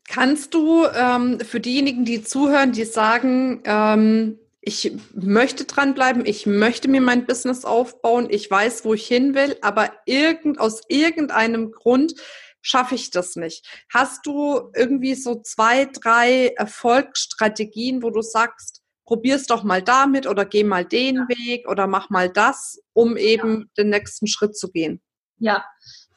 Kannst 0.09 0.55
du 0.55 0.85
ähm, 0.87 1.39
für 1.39 1.59
diejenigen, 1.59 2.05
die 2.05 2.23
zuhören, 2.23 2.71
die 2.71 2.85
sagen, 2.85 3.61
ähm, 3.65 4.39
ich 4.61 4.93
möchte 5.13 5.65
dranbleiben, 5.65 6.25
ich 6.25 6.47
möchte 6.47 6.87
mir 6.87 7.01
mein 7.01 7.27
Business 7.27 7.65
aufbauen, 7.65 8.29
ich 8.31 8.49
weiß, 8.49 8.83
wo 8.83 8.95
ich 8.95 9.05
hin 9.05 9.35
will, 9.35 9.57
aber 9.61 9.91
irgend, 10.05 10.59
aus 10.59 10.81
irgendeinem 10.87 11.71
Grund 11.71 12.15
schaffe 12.61 12.95
ich 12.95 13.11
das 13.11 13.35
nicht. 13.35 13.63
Hast 13.93 14.25
du 14.25 14.71
irgendwie 14.75 15.13
so 15.13 15.39
zwei, 15.41 15.85
drei 15.85 16.47
Erfolgsstrategien, 16.57 18.01
wo 18.01 18.09
du 18.09 18.21
sagst, 18.23 18.81
probier's 19.07 19.47
doch 19.47 19.63
mal 19.63 19.81
damit 19.81 20.27
oder 20.27 20.45
geh 20.45 20.63
mal 20.63 20.85
den 20.85 21.15
ja. 21.15 21.27
Weg 21.29 21.67
oder 21.67 21.87
mach 21.87 22.11
mal 22.11 22.29
das, 22.29 22.79
um 22.93 23.17
eben 23.17 23.61
ja. 23.61 23.65
den 23.77 23.89
nächsten 23.89 24.27
Schritt 24.27 24.55
zu 24.55 24.69
gehen? 24.69 25.01
Ja, 25.39 25.65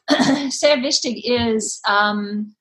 sehr 0.51 0.83
wichtig 0.83 1.25
ist, 1.25 1.83
ähm, 1.89 2.57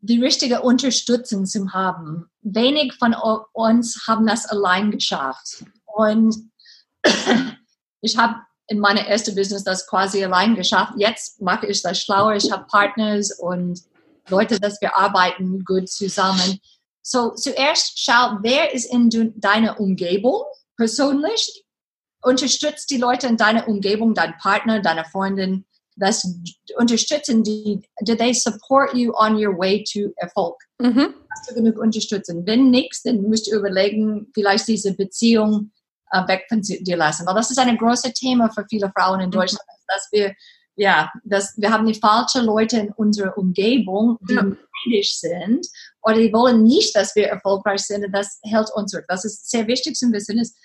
die 0.00 0.22
richtige 0.22 0.62
Unterstützung 0.62 1.44
zu 1.44 1.72
haben. 1.72 2.30
Wenig 2.42 2.94
von 2.94 3.14
uns 3.52 4.06
haben 4.06 4.26
das 4.26 4.46
allein 4.46 4.92
geschafft. 4.92 5.64
Und 5.84 6.50
ich 8.00 8.16
habe 8.16 8.36
in 8.68 8.78
meiner 8.78 9.00
ersten 9.00 9.34
Business 9.34 9.64
das 9.64 9.86
quasi 9.88 10.24
allein 10.24 10.54
geschafft. 10.54 10.92
Jetzt 10.96 11.42
mache 11.42 11.66
ich 11.66 11.82
das 11.82 12.00
schlauer. 12.00 12.36
Ich 12.36 12.52
habe 12.52 12.66
Partners 12.66 13.32
und 13.40 13.82
Leute, 14.28 14.60
dass 14.60 14.80
wir 14.80 14.94
arbeiten 14.94 15.64
gut 15.64 15.88
zusammen. 15.88 16.60
So, 17.10 17.30
zuerst 17.30 17.98
schau, 17.98 18.36
wer 18.42 18.74
ist 18.74 18.92
in 18.92 19.08
deiner 19.36 19.80
Umgebung 19.80 20.42
persönlich? 20.76 21.64
Unterstützt 22.20 22.90
die 22.90 22.98
Leute 22.98 23.28
in 23.28 23.38
deiner 23.38 23.66
Umgebung, 23.66 24.12
dein 24.12 24.36
Partner, 24.36 24.82
deine 24.82 25.06
Freundin, 25.06 25.64
das 25.96 26.22
unterstützen 26.76 27.42
die, 27.42 27.80
do 28.04 28.14
they 28.14 28.34
support 28.34 28.92
you 28.92 29.14
on 29.16 29.42
your 29.42 29.56
way 29.56 29.82
to 29.90 30.12
Erfolg? 30.16 30.56
Mhm. 30.80 31.14
Hast 31.30 31.50
du 31.50 31.54
genug 31.54 31.78
Unterstützung? 31.78 32.46
Wenn 32.46 32.70
nichts, 32.70 33.02
dann 33.02 33.22
musst 33.22 33.46
du 33.46 33.56
überlegen, 33.56 34.30
vielleicht 34.34 34.68
diese 34.68 34.92
Beziehung 34.92 35.72
äh, 36.10 36.28
weg 36.28 36.44
von 36.50 36.60
dir 36.60 36.96
lassen. 36.98 37.26
Weil 37.26 37.36
das 37.36 37.50
ist 37.50 37.58
ein 37.58 37.78
großes 37.78 38.12
Thema 38.12 38.50
für 38.50 38.66
viele 38.68 38.92
Frauen 38.94 39.20
in 39.20 39.28
mhm. 39.28 39.32
Deutschland, 39.32 39.64
mhm. 39.66 39.84
dass 39.88 40.08
wir 40.12 40.34
ja, 40.78 41.10
dass 41.24 41.54
wir 41.58 41.72
haben 41.72 41.86
die 41.86 41.98
falschen 41.98 42.44
Leute 42.44 42.78
in 42.78 42.92
unserer 42.92 43.36
Umgebung, 43.36 44.16
die 44.28 44.34
ja. 44.34 44.42
neidisch 44.42 45.18
sind 45.18 45.66
oder 46.02 46.16
die 46.16 46.32
wollen 46.32 46.62
nicht, 46.62 46.94
dass 46.94 47.14
wir 47.16 47.26
erfolgreich 47.26 47.80
sind 47.80 48.04
und 48.04 48.12
das 48.12 48.38
hält 48.44 48.70
uns 48.74 48.92
zurück. 48.92 49.04
Das 49.08 49.24
ist 49.24 49.50
sehr 49.50 49.66
wichtig 49.66 49.96
zu 49.96 50.10
wissen. 50.12 50.38
Ist, 50.38 50.56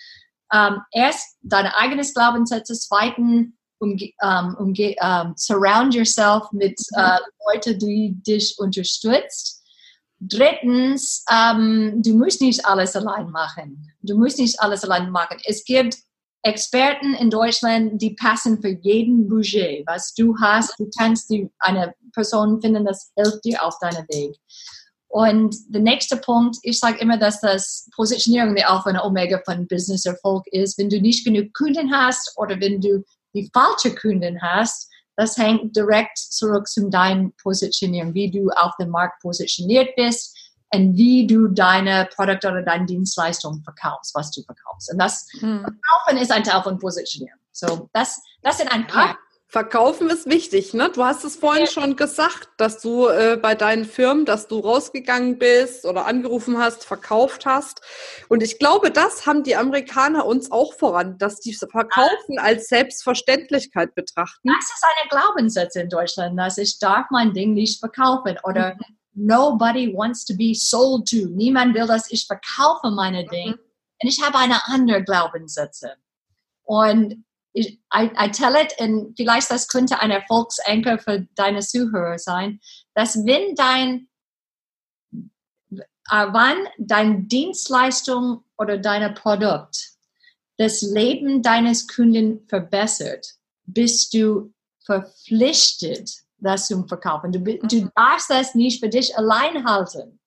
ähm, 0.53 0.81
erst 0.91 1.37
deine 1.41 1.75
eigenes 1.75 2.13
Glaubenssätze, 2.13 2.73
zweitens 2.75 3.53
umge 3.79 4.11
um, 4.21 4.55
umge 4.59 4.95
um, 5.01 5.33
surround 5.35 5.95
yourself 5.95 6.43
mit 6.51 6.79
uh, 6.95 7.17
Leuten, 7.51 7.79
die 7.79 8.15
dich 8.25 8.55
unterstützt. 8.59 9.61
Drittens, 10.19 11.25
um, 11.29 12.01
du 12.01 12.15
musst 12.15 12.39
nicht 12.39 12.65
alles 12.65 12.95
allein 12.95 13.29
machen. 13.31 13.91
Du 14.01 14.17
musst 14.17 14.37
nicht 14.37 14.59
alles 14.61 14.83
allein 14.83 15.09
machen. 15.09 15.37
Es 15.43 15.65
gibt 15.65 15.97
Experten 16.43 17.13
in 17.15 17.29
Deutschland, 17.29 18.01
die 18.01 18.15
passen 18.15 18.61
für 18.61 18.77
jeden 18.81 19.29
Budget, 19.29 19.85
was 19.87 20.13
du 20.13 20.35
hast. 20.39 20.77
Du 20.77 20.89
kannst 20.97 21.29
die, 21.29 21.49
eine 21.59 21.93
Person 22.13 22.61
finden, 22.61 22.85
das 22.85 23.11
hilft 23.15 23.45
dir 23.45 23.63
auf 23.63 23.79
deinem 23.79 24.05
Weg. 24.09 24.35
Und 25.07 25.55
der 25.69 25.81
nächste 25.81 26.17
Punkt, 26.17 26.57
ich 26.63 26.79
sage 26.79 26.99
immer, 26.99 27.17
dass 27.17 27.39
das 27.39 27.87
Positionierung 27.95 28.55
der 28.55 28.69
Alpha 28.69 28.89
und 28.89 28.99
Omega 28.99 29.39
von 29.45 29.67
Business 29.67 30.05
Erfolg 30.05 30.43
ist. 30.47 30.77
Wenn 30.77 30.89
du 30.89 30.99
nicht 30.99 31.23
genug 31.23 31.53
Kunden 31.53 31.95
hast 31.95 32.33
oder 32.35 32.59
wenn 32.59 32.81
du 32.81 33.03
die 33.33 33.49
falsche 33.53 33.95
Kunden 33.95 34.41
hast, 34.41 34.89
das 35.15 35.37
hängt 35.37 35.75
direkt 35.75 36.17
zurück 36.17 36.67
zu 36.67 36.89
deinem 36.89 37.31
Positionierung, 37.41 38.13
wie 38.15 38.31
du 38.31 38.49
auf 38.49 38.71
dem 38.79 38.89
Markt 38.89 39.21
positioniert 39.21 39.95
bist 39.95 40.32
und 40.73 40.97
wie 40.97 41.27
du 41.27 41.47
deine 41.47 42.09
Produkte 42.15 42.49
oder 42.49 42.63
deine 42.63 42.85
Dienstleistung 42.85 43.61
verkaufst, 43.63 44.15
was 44.15 44.31
du 44.31 44.41
verkaufst. 44.43 44.91
Und 44.91 44.99
das 44.99 45.27
hm. 45.39 45.61
Verkaufen 45.61 46.21
ist 46.21 46.31
ein 46.31 46.43
Teil 46.43 46.63
von 46.63 46.79
Positionieren. 46.79 47.39
So, 47.51 47.89
das, 47.93 48.21
das 48.41 48.57
sind 48.57 48.71
ein 48.71 48.87
paar 48.87 49.17
Verkaufen 49.53 50.09
ist 50.09 50.27
wichtig, 50.27 50.73
ne? 50.73 50.89
Du 50.89 51.03
hast 51.03 51.23
es 51.23 51.35
vorhin 51.35 51.65
ja. 51.65 51.71
schon 51.71 51.95
gesagt, 51.95 52.49
dass 52.57 52.81
du 52.81 53.07
äh, 53.07 53.37
bei 53.39 53.53
deinen 53.53 53.85
Firmen, 53.85 54.25
dass 54.25 54.47
du 54.47 54.57
rausgegangen 54.57 55.37
bist 55.37 55.85
oder 55.85 56.07
angerufen 56.07 56.57
hast, 56.57 56.85
verkauft 56.85 57.45
hast. 57.45 57.81
Und 58.29 58.41
ich 58.41 58.57
glaube, 58.57 58.89
das 58.89 59.27
haben 59.27 59.43
die 59.43 59.55
Amerikaner 59.55 60.25
uns 60.25 60.51
auch 60.51 60.73
voran, 60.73 61.19
dass 61.19 61.39
die 61.39 61.53
Verkaufen 61.53 62.39
als 62.39 62.67
Selbstverständlichkeit 62.67 63.93
betrachten. 63.93 64.49
Das 64.49 64.71
ist 64.71 64.83
eine 64.83 65.09
Glaubenssatz 65.09 65.75
in 65.75 65.87
Deutschland, 65.87 66.39
dass 66.39 66.57
ich 66.57 66.79
darf 66.79 67.05
mein 67.11 67.33
Ding 67.33 67.53
nicht 67.53 67.79
verkaufen 67.79 68.39
oder 68.43 68.73
mhm. 68.73 68.97
Nobody 69.15 69.93
wants 69.93 70.25
to 70.25 70.33
be 70.33 70.53
sold 70.53 71.07
to. 71.07 71.27
Niemand 71.29 71.73
will, 71.73 71.87
dass 71.87 72.11
ich 72.11 72.25
verkaufe 72.25 72.91
meine 72.91 73.25
Dinge. 73.25 73.53
Mhm. 73.53 73.59
Und 74.01 74.09
ich 74.09 74.21
habe 74.21 74.37
eine 74.37 74.65
andere 74.67 75.03
Glaubenssätze. 75.03 75.95
Und 76.63 77.23
ich, 77.53 77.79
I, 77.93 78.09
I 78.17 78.31
tell 78.31 78.55
it, 78.55 78.73
und 78.79 79.15
vielleicht 79.15 79.51
das 79.51 79.67
könnte 79.67 79.99
ein 79.99 80.11
Erfolgsanker 80.11 80.97
für 80.97 81.27
deine 81.35 81.59
Zuhörer 81.59 82.17
sein, 82.17 82.59
dass 82.95 83.15
wenn 83.25 83.55
dein, 83.55 84.09
äh, 85.11 86.27
wann 86.31 86.67
dein 86.79 87.27
Dienstleistung 87.27 88.43
oder 88.57 88.77
dein 88.77 89.13
Produkt 89.13 89.91
das 90.57 90.81
Leben 90.81 91.41
deines 91.41 91.87
Kunden 91.87 92.47
verbessert, 92.47 93.27
bist 93.65 94.13
du 94.13 94.53
verpflichtet, 94.85 96.22
das 96.43 96.67
zu 96.67 96.85
verkaufen. 96.87 97.31
Du, 97.31 97.39
du 97.39 97.75
mhm. 97.75 97.91
darfst 97.95 98.29
das 98.29 98.55
nicht 98.55 98.79
für 98.79 98.89
dich 98.89 99.17
allein 99.17 99.65
halten. 99.65 100.19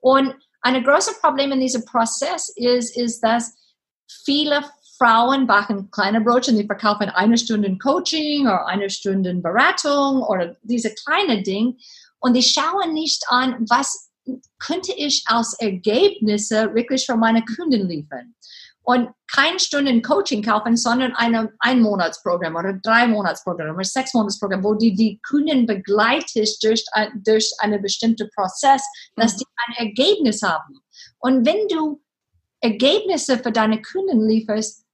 Und 0.00 0.34
ein 0.60 0.82
großes 0.82 1.20
Problem 1.20 1.52
in 1.52 1.60
diesem 1.60 1.84
Prozess 1.84 2.50
ist, 2.56 2.96
ist, 2.96 3.20
dass 3.20 3.54
viele 4.24 4.64
Frauen 4.98 5.46
backen 5.46 5.90
kleine 5.90 6.20
Brötchen, 6.20 6.56
die 6.56 6.66
verkaufen 6.66 7.10
eine 7.10 7.36
Stunde 7.36 7.76
Coaching 7.78 8.42
oder 8.42 8.66
eine 8.66 8.88
Stunde 8.90 9.34
Beratung 9.34 10.22
oder 10.22 10.56
diese 10.62 10.94
kleine 10.94 11.42
Ding 11.42 11.76
und 12.20 12.34
die 12.34 12.42
schauen 12.42 12.94
nicht 12.94 13.24
an, 13.28 13.66
was 13.68 14.10
könnte 14.58 14.92
ich 14.96 15.24
als 15.26 15.54
Ergebnisse 15.54 16.74
wirklich 16.74 17.04
für 17.04 17.16
meine 17.16 17.44
Kunden 17.44 17.88
liefern. 17.88 18.33
Und 18.84 19.08
kein 19.32 19.58
Stunden 19.58 20.02
Coaching 20.02 20.42
kaufen, 20.42 20.76
sondern 20.76 21.14
eine 21.14 21.52
ein 21.60 21.80
Monatsprogramm 21.80 22.54
oder 22.54 22.74
drei 22.74 23.06
Monatsprogramm 23.06 23.74
oder 23.74 23.84
sechs 23.84 24.12
Monatsprogramm, 24.12 24.62
wo 24.62 24.74
die 24.74 24.94
die 24.94 25.20
Kunden 25.26 25.66
begleitet 25.66 26.62
durch, 26.62 26.84
durch 27.24 27.50
einen 27.58 27.80
bestimmten 27.80 28.28
Prozess, 28.36 28.82
dass 29.16 29.34
mhm. 29.34 29.38
die 29.38 29.46
ein 29.56 29.86
Ergebnis 29.86 30.42
haben. 30.42 30.80
Und 31.18 31.46
wenn 31.46 31.66
du 31.68 32.02
Ergebnisse 32.60 33.38
für 33.38 33.52
deine 33.52 33.80
Kunden 33.80 34.28
lieferst, 34.28 34.84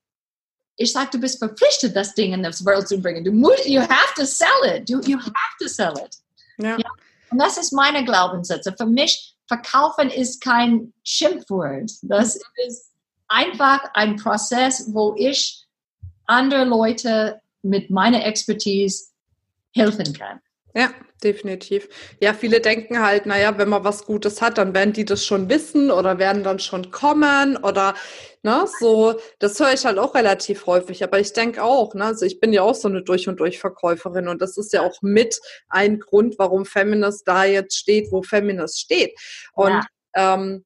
ich 0.76 0.92
sage, 0.92 1.10
du 1.12 1.18
bist 1.18 1.38
verpflichtet, 1.38 1.94
das 1.94 2.14
Ding 2.14 2.32
in 2.32 2.42
das 2.42 2.64
World 2.64 2.88
zu 2.88 2.98
bringen. 2.98 3.24
Du 3.24 3.32
musst, 3.32 3.66
you 3.66 3.80
have 3.80 4.14
to 4.16 4.24
sell 4.24 4.48
it. 4.64 4.88
You, 4.88 5.00
you 5.00 5.18
have 5.18 5.56
to 5.60 5.68
sell 5.68 5.92
it. 5.92 6.16
Ja. 6.58 6.78
ja. 6.78 6.88
Und 7.30 7.38
das 7.38 7.58
ist 7.58 7.72
meine 7.72 8.04
Glaubenssätze. 8.04 8.72
Für 8.76 8.86
mich, 8.86 9.36
verkaufen 9.50 10.10
ist 10.10 10.40
kein 10.40 10.92
Schimpfwort. 11.02 11.90
Das 12.02 12.36
ist 12.66 12.89
einfach 13.30 13.84
ein 13.94 14.16
Prozess, 14.16 14.90
wo 14.92 15.14
ich 15.16 15.64
andere 16.26 16.64
Leute 16.64 17.40
mit 17.62 17.90
meiner 17.90 18.26
Expertise 18.26 19.06
helfen 19.74 20.12
kann. 20.12 20.40
Ja, 20.74 20.90
definitiv. 21.22 21.88
Ja, 22.20 22.32
viele 22.32 22.60
denken 22.60 23.00
halt, 23.00 23.26
naja, 23.26 23.58
wenn 23.58 23.68
man 23.68 23.82
was 23.82 24.04
Gutes 24.04 24.40
hat, 24.40 24.58
dann 24.58 24.74
werden 24.74 24.92
die 24.92 25.04
das 25.04 25.24
schon 25.24 25.48
wissen 25.48 25.90
oder 25.90 26.18
werden 26.18 26.44
dann 26.44 26.60
schon 26.60 26.92
kommen 26.92 27.56
oder 27.56 27.94
ne, 28.42 28.66
so, 28.78 29.18
das 29.40 29.58
höre 29.58 29.72
ich 29.72 29.84
halt 29.84 29.98
auch 29.98 30.14
relativ 30.14 30.66
häufig. 30.66 31.02
Aber 31.02 31.18
ich 31.18 31.32
denke 31.32 31.62
auch, 31.62 31.94
ne, 31.94 32.04
also 32.04 32.24
ich 32.24 32.38
bin 32.38 32.52
ja 32.52 32.62
auch 32.62 32.76
so 32.76 32.88
eine 32.88 33.02
durch 33.02 33.28
und 33.28 33.40
durch 33.40 33.58
Verkäuferin 33.58 34.28
und 34.28 34.40
das 34.40 34.56
ist 34.58 34.72
ja 34.72 34.82
auch 34.82 35.02
mit 35.02 35.40
ein 35.68 35.98
Grund, 35.98 36.38
warum 36.38 36.64
Feminist 36.64 37.26
da 37.26 37.44
jetzt 37.44 37.76
steht, 37.76 38.12
wo 38.12 38.22
Feminist 38.22 38.80
steht. 38.80 39.18
Und 39.54 39.84
ja. 40.14 40.34
ähm, 40.34 40.64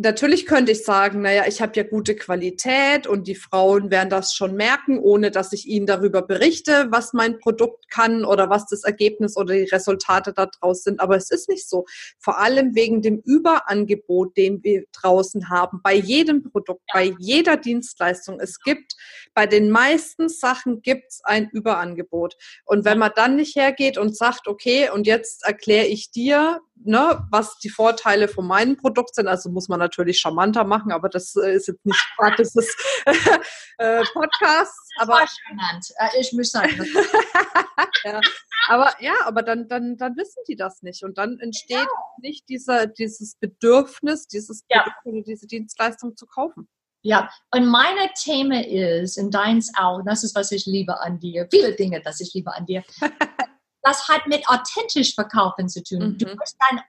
natürlich 0.00 0.46
könnte 0.46 0.72
ich 0.72 0.82
sagen, 0.84 1.20
naja, 1.20 1.44
ich 1.46 1.60
habe 1.60 1.72
ja 1.76 1.82
gute 1.82 2.16
Qualität 2.16 3.06
und 3.06 3.28
die 3.28 3.34
Frauen 3.34 3.90
werden 3.90 4.08
das 4.08 4.34
schon 4.34 4.54
merken, 4.54 4.98
ohne 4.98 5.30
dass 5.30 5.52
ich 5.52 5.66
ihnen 5.66 5.86
darüber 5.86 6.22
berichte, 6.22 6.88
was 6.90 7.12
mein 7.12 7.38
Produkt 7.38 7.90
kann 7.90 8.24
oder 8.24 8.48
was 8.48 8.66
das 8.66 8.84
Ergebnis 8.84 9.36
oder 9.36 9.54
die 9.54 9.64
Resultate 9.64 10.32
daraus 10.32 10.82
sind. 10.84 11.00
Aber 11.00 11.16
es 11.16 11.30
ist 11.30 11.48
nicht 11.48 11.68
so. 11.68 11.84
Vor 12.18 12.38
allem 12.38 12.74
wegen 12.74 13.02
dem 13.02 13.20
Überangebot, 13.24 14.36
den 14.36 14.64
wir 14.64 14.84
draußen 14.92 15.50
haben, 15.50 15.80
bei 15.82 15.94
jedem 15.94 16.42
Produkt, 16.42 16.82
bei 16.92 17.14
jeder 17.18 17.56
Dienstleistung. 17.56 18.40
Es 18.40 18.60
gibt, 18.60 18.94
bei 19.34 19.46
den 19.46 19.70
meisten 19.70 20.28
Sachen 20.28 20.80
gibt 20.80 21.10
es 21.10 21.20
ein 21.24 21.50
Überangebot. 21.52 22.36
Und 22.64 22.84
wenn 22.86 22.98
man 22.98 23.12
dann 23.14 23.36
nicht 23.36 23.54
hergeht 23.54 23.98
und 23.98 24.16
sagt, 24.16 24.48
okay, 24.48 24.88
und 24.90 25.06
jetzt 25.06 25.44
erkläre 25.44 25.86
ich 25.86 26.10
dir, 26.10 26.60
ne, 26.84 27.26
was 27.30 27.58
die 27.58 27.70
Vorteile 27.70 28.28
von 28.28 28.46
meinem 28.46 28.76
Produkt 28.76 29.14
sind. 29.14 29.28
Also 29.28 29.50
muss 29.50 29.68
man 29.68 29.78
natürlich 29.78 30.18
charmanter 30.18 30.64
machen, 30.64 30.92
aber 30.92 31.08
das 31.08 31.34
äh, 31.36 31.54
ist 31.54 31.68
jetzt 31.68 31.84
nicht 31.84 32.00
Part 32.16 32.38
des 32.38 32.54
äh, 33.78 34.02
Podcasts. 34.12 34.88
Aber 34.98 35.24
charmant. 35.26 35.86
Äh, 35.96 36.20
ich 36.20 36.32
muss 36.32 36.50
sagen. 36.50 36.70
ja. 38.04 38.20
Aber 38.68 38.94
ja, 39.00 39.14
aber 39.24 39.42
dann, 39.42 39.68
dann, 39.68 39.96
dann 39.96 40.16
wissen 40.16 40.42
die 40.48 40.56
das 40.56 40.82
nicht 40.82 41.02
und 41.02 41.18
dann 41.18 41.38
entsteht 41.40 41.78
ja. 41.78 41.86
nicht 42.18 42.48
dieser, 42.48 42.86
dieses 42.86 43.36
Bedürfnis, 43.36 44.26
dieses 44.26 44.64
ja. 44.68 44.82
Produkt 44.82 45.06
oder 45.06 45.22
diese 45.22 45.46
Dienstleistung 45.46 46.16
zu 46.16 46.26
kaufen. 46.26 46.68
Ja, 47.02 47.30
und 47.50 47.66
meine 47.66 48.10
Thema 48.22 48.62
ist, 48.62 49.16
in 49.16 49.30
deins 49.30 49.72
auch, 49.74 50.02
das 50.04 50.22
ist, 50.22 50.34
was 50.34 50.52
ich 50.52 50.66
liebe 50.66 51.00
an 51.00 51.18
dir, 51.18 51.48
viele 51.50 51.74
Dinge, 51.74 52.02
das 52.02 52.20
ich 52.20 52.34
liebe 52.34 52.52
an 52.54 52.66
dir, 52.66 52.84
das 53.82 54.08
hat 54.08 54.26
mit 54.26 54.48
authentisch 54.48 55.14
verkaufen 55.14 55.68
zu 55.68 55.82
tun. 55.82 56.12
Mhm. 56.12 56.18
Du 56.18 56.26
musst 56.34 56.56
dein, 56.68 56.80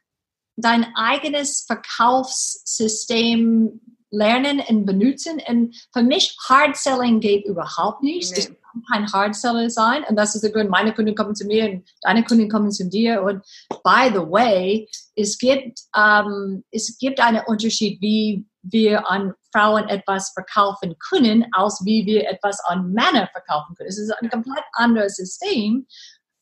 dein 0.57 0.87
eigenes 0.95 1.63
Verkaufssystem 1.65 3.79
lernen 4.11 4.61
und 4.67 4.85
benutzen. 4.85 5.41
Und 5.47 5.75
für 5.93 6.03
mich, 6.03 6.35
Hard 6.47 6.75
Selling 6.75 7.19
geht 7.19 7.45
überhaupt 7.45 8.03
nicht. 8.03 8.33
Nee. 8.33 8.39
Ich 8.39 8.47
kann 8.47 8.83
kein 8.91 9.11
Hard 9.11 9.35
Seller 9.35 9.69
sein. 9.69 10.03
Und 10.07 10.17
das 10.17 10.35
ist 10.35 10.43
der 10.43 10.51
Grund, 10.51 10.69
meine 10.69 10.93
Kunden 10.93 11.15
kommen 11.15 11.35
zu 11.35 11.45
mir 11.45 11.71
und 11.71 11.89
deine 12.01 12.23
Kunden 12.23 12.49
kommen 12.49 12.71
zu 12.71 12.87
dir. 12.87 13.23
Und 13.23 13.43
by 13.83 14.11
the 14.13 14.19
way, 14.19 14.87
es 15.15 15.37
gibt, 15.37 15.79
ähm, 15.95 16.63
es 16.71 16.97
gibt 16.97 17.19
einen 17.19 17.41
Unterschied, 17.47 18.01
wie 18.01 18.45
wir 18.63 19.09
an 19.09 19.33
Frauen 19.51 19.89
etwas 19.89 20.31
verkaufen 20.33 20.95
können, 21.09 21.45
als 21.51 21.81
wie 21.83 22.05
wir 22.05 22.29
etwas 22.29 22.59
an 22.65 22.91
Männer 22.91 23.27
verkaufen 23.31 23.75
können. 23.75 23.89
Es 23.89 23.97
ist 23.97 24.11
ein 24.11 24.29
komplett 24.29 24.63
anderes 24.73 25.15
System. 25.15 25.87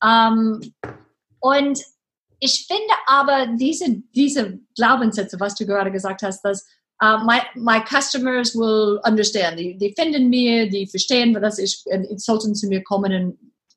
Ähm, 0.04 0.74
und 1.40 1.80
ich 2.40 2.66
finde 2.68 2.94
aber 3.06 3.48
diese, 3.58 4.02
diese 4.16 4.60
Glaubenssätze, 4.76 5.40
was 5.40 5.56
du 5.56 5.66
gerade 5.66 5.92
gesagt 5.92 6.22
hast, 6.22 6.42
dass 6.42 6.66
uh, 7.04 7.18
my, 7.26 7.40
my 7.56 7.82
customers 7.86 8.56
will 8.56 9.00
understand. 9.04 9.60
Die, 9.60 9.78
die 9.78 9.94
finden 9.94 10.30
mir, 10.30 10.70
die 10.70 10.88
verstehen, 10.88 11.34
dass 11.34 11.58
ich, 11.58 11.84
die 11.84 12.18
sollten 12.18 12.56
zu 12.56 12.68
mir 12.68 12.84
kommen 12.84 13.14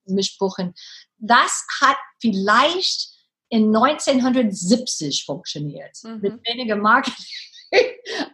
und 0.06 0.14
mich 0.14 0.36
buchen. 0.38 0.74
Das 1.18 1.64
hat 1.80 1.96
vielleicht 2.20 3.10
in 3.48 3.74
1970 3.74 5.24
funktioniert, 5.24 5.96
mhm. 6.02 6.20
mit 6.20 6.48
weniger 6.48 6.76
Marketing. 6.76 7.24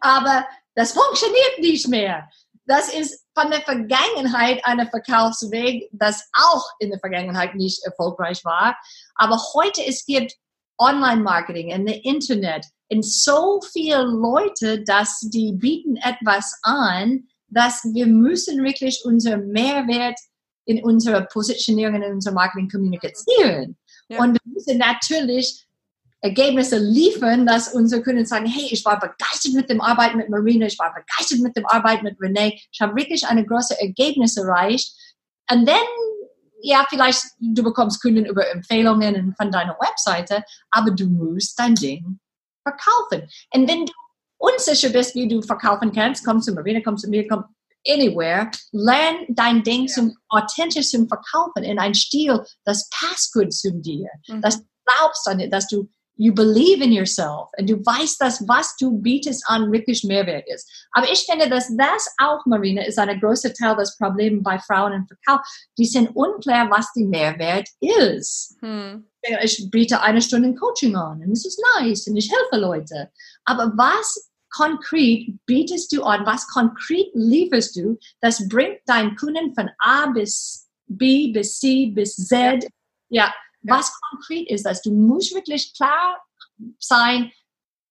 Aber 0.01 0.46
das 0.74 0.92
funktioniert 0.92 1.59
nicht 1.59 1.88
mehr. 1.88 2.29
Das 2.68 2.92
ist 2.92 3.24
von 3.35 3.50
der 3.50 3.62
Vergangenheit 3.62 4.61
ein 4.64 4.87
Verkaufsweg, 4.90 5.88
das 5.90 6.28
auch 6.35 6.66
in 6.81 6.90
der 6.90 7.00
Vergangenheit 7.00 7.54
nicht 7.54 7.83
erfolgreich 7.85 8.44
war. 8.44 8.76
Aber 9.14 9.40
heute 9.54 9.83
es 9.87 10.04
gibt 10.04 10.35
Online-Marketing 10.78 11.72
und 11.72 11.88
Internet 11.88 12.66
und 12.90 13.04
so 13.04 13.61
viele 13.72 14.02
Leute, 14.02 14.85
dass 14.85 15.20
die 15.20 15.52
bieten 15.52 15.96
etwas 15.96 16.59
an, 16.62 17.24
dass 17.48 17.85
wir 17.85 18.07
müssen 18.07 18.62
wirklich 18.62 19.00
unser 19.02 19.38
Mehrwert 19.38 20.18
in 20.66 20.85
unserer 20.85 21.22
Positionierung 21.22 22.02
in 22.02 22.12
unserem 22.12 22.35
Marketing 22.35 22.68
kommunizieren. 22.68 23.78
Ja. 24.11 24.18
Und 24.18 24.35
wir 24.35 24.52
müssen 24.52 24.76
natürlich 24.76 25.66
Ergebnisse 26.20 26.78
liefern, 26.78 27.46
dass 27.46 27.72
unsere 27.72 28.02
Kunden 28.02 28.26
sagen, 28.26 28.46
hey, 28.46 28.68
ich 28.70 28.85
war 28.85 28.98
begeistert 28.98 29.52
mit 29.52 29.70
dem 29.70 29.81
Arbeit 29.81 30.16
mit 30.16 30.28
Marina, 30.28 30.66
ich 30.66 30.78
war 30.78 30.92
begeistert 30.92 31.40
mit 31.40 31.57
dem 31.57 31.66
Arbeit 31.66 32.02
mit 32.02 32.20
Renee, 32.20 32.61
ich 32.72 32.81
habe 32.81 32.96
wirklich 32.96 33.26
eine 33.26 33.46
große 33.46 33.81
Ergebnis 33.81 34.37
erreicht. 34.37 34.92
Und 35.50 35.66
dann, 35.66 35.76
ja, 36.61 36.85
vielleicht 36.88 37.22
du 37.38 37.62
bekommst 37.62 38.02
Kunden 38.02 38.26
über 38.26 38.50
Empfehlungen 38.50 39.35
von 39.37 39.52
deiner 39.52 39.76
Webseite, 39.78 40.42
aber 40.70 40.90
du 40.90 41.07
musst 41.07 41.59
dein 41.59 41.76
Ding 41.76 42.18
verkaufen. 42.64 43.28
Und 43.54 43.68
wenn 43.68 43.87
du 43.87 43.92
unsicher 44.38 44.90
bist, 44.90 45.14
wie 45.14 45.28
du 45.28 45.40
verkaufen 45.40 45.92
kannst, 45.92 46.24
komm 46.24 46.42
zu 46.42 46.52
Marina, 46.52 46.81
komm 46.85 46.96
zu 46.96 47.09
mir, 47.09 47.28
komm 47.28 47.44
anywhere, 47.87 48.50
lern 48.72 49.24
dein 49.28 49.62
Ding 49.62 49.87
ja. 49.87 49.94
zum 49.94 50.16
authentisch 50.28 50.90
zum 50.90 51.09
Verkaufen 51.09 51.62
in 51.62 51.78
ein 51.78 51.94
Stil, 51.94 52.44
das 52.64 52.88
passt 52.90 53.33
gut 53.33 53.52
zu 53.52 53.72
dir, 53.72 54.09
mhm. 54.26 54.42
dass 54.42 54.59
du 54.59 54.64
glaubst 54.85 55.28
an 55.28 55.38
dir, 55.38 55.48
dass 55.48 55.68
du 55.68 55.88
you 56.18 56.35
believe 56.35 56.83
in 56.83 56.92
yourself 56.92 57.48
und 57.59 57.70
du 57.70 57.76
weißt, 57.76 58.20
dass 58.20 58.46
was 58.46 58.76
du 58.76 58.98
bietest 58.98 59.42
an 59.46 59.72
wirklich 59.72 60.04
Mehrwert 60.04 60.46
ist. 60.48 60.68
Aber 60.92 61.11
ich 61.11 61.20
finde, 61.20 61.48
dass 61.48 61.74
das 61.76 62.12
auch, 62.18 62.44
Marina, 62.44 62.83
ist 62.83 62.98
ein 62.98 63.20
großer 63.20 63.54
Teil 63.54 63.76
des 63.76 63.96
Problems 63.96 64.42
bei 64.42 64.59
Frauen 64.59 64.92
im 64.92 65.07
Verkauf. 65.07 65.46
Die 65.78 65.87
sind 65.87 66.09
unklar, 66.14 66.68
was 66.70 66.92
die 66.92 67.04
Mehrwert 67.04 67.68
ist. 67.81 68.57
Hm. 68.61 69.07
Ich 69.42 69.68
biete 69.70 70.00
eine 70.02 70.20
Stunde 70.20 70.54
Coaching 70.54 70.96
an 70.96 71.22
und 71.22 71.33
es 71.33 71.46
ist 71.46 71.62
nice 71.78 72.07
und 72.09 72.16
ich 72.16 72.31
helfe 72.31 72.61
Leute. 72.61 73.11
Aber 73.44 73.72
was 73.76 74.31
konkret 74.50 75.28
bietest 75.46 75.92
du 75.92 76.02
an? 76.02 76.26
Was 76.26 76.46
konkret 76.48 77.09
lieferst 77.14 77.76
du? 77.76 77.96
Das 78.20 78.46
bringt 78.48 78.81
deinen 78.87 79.14
Kunden 79.16 79.54
von 79.54 79.70
A 79.78 80.07
bis 80.07 80.68
B 80.87 81.31
bis 81.33 81.61
C 81.61 81.87
bis 81.94 82.16
Z. 82.16 82.66
Ja, 83.09 83.33
was 83.68 83.92
konkret 84.11 84.50
ist 84.50 84.66
das? 84.66 84.83
Du 84.83 84.92
musst 84.92 85.35
wirklich 85.35 85.74
klar 85.74 86.20
sein, 86.78 87.31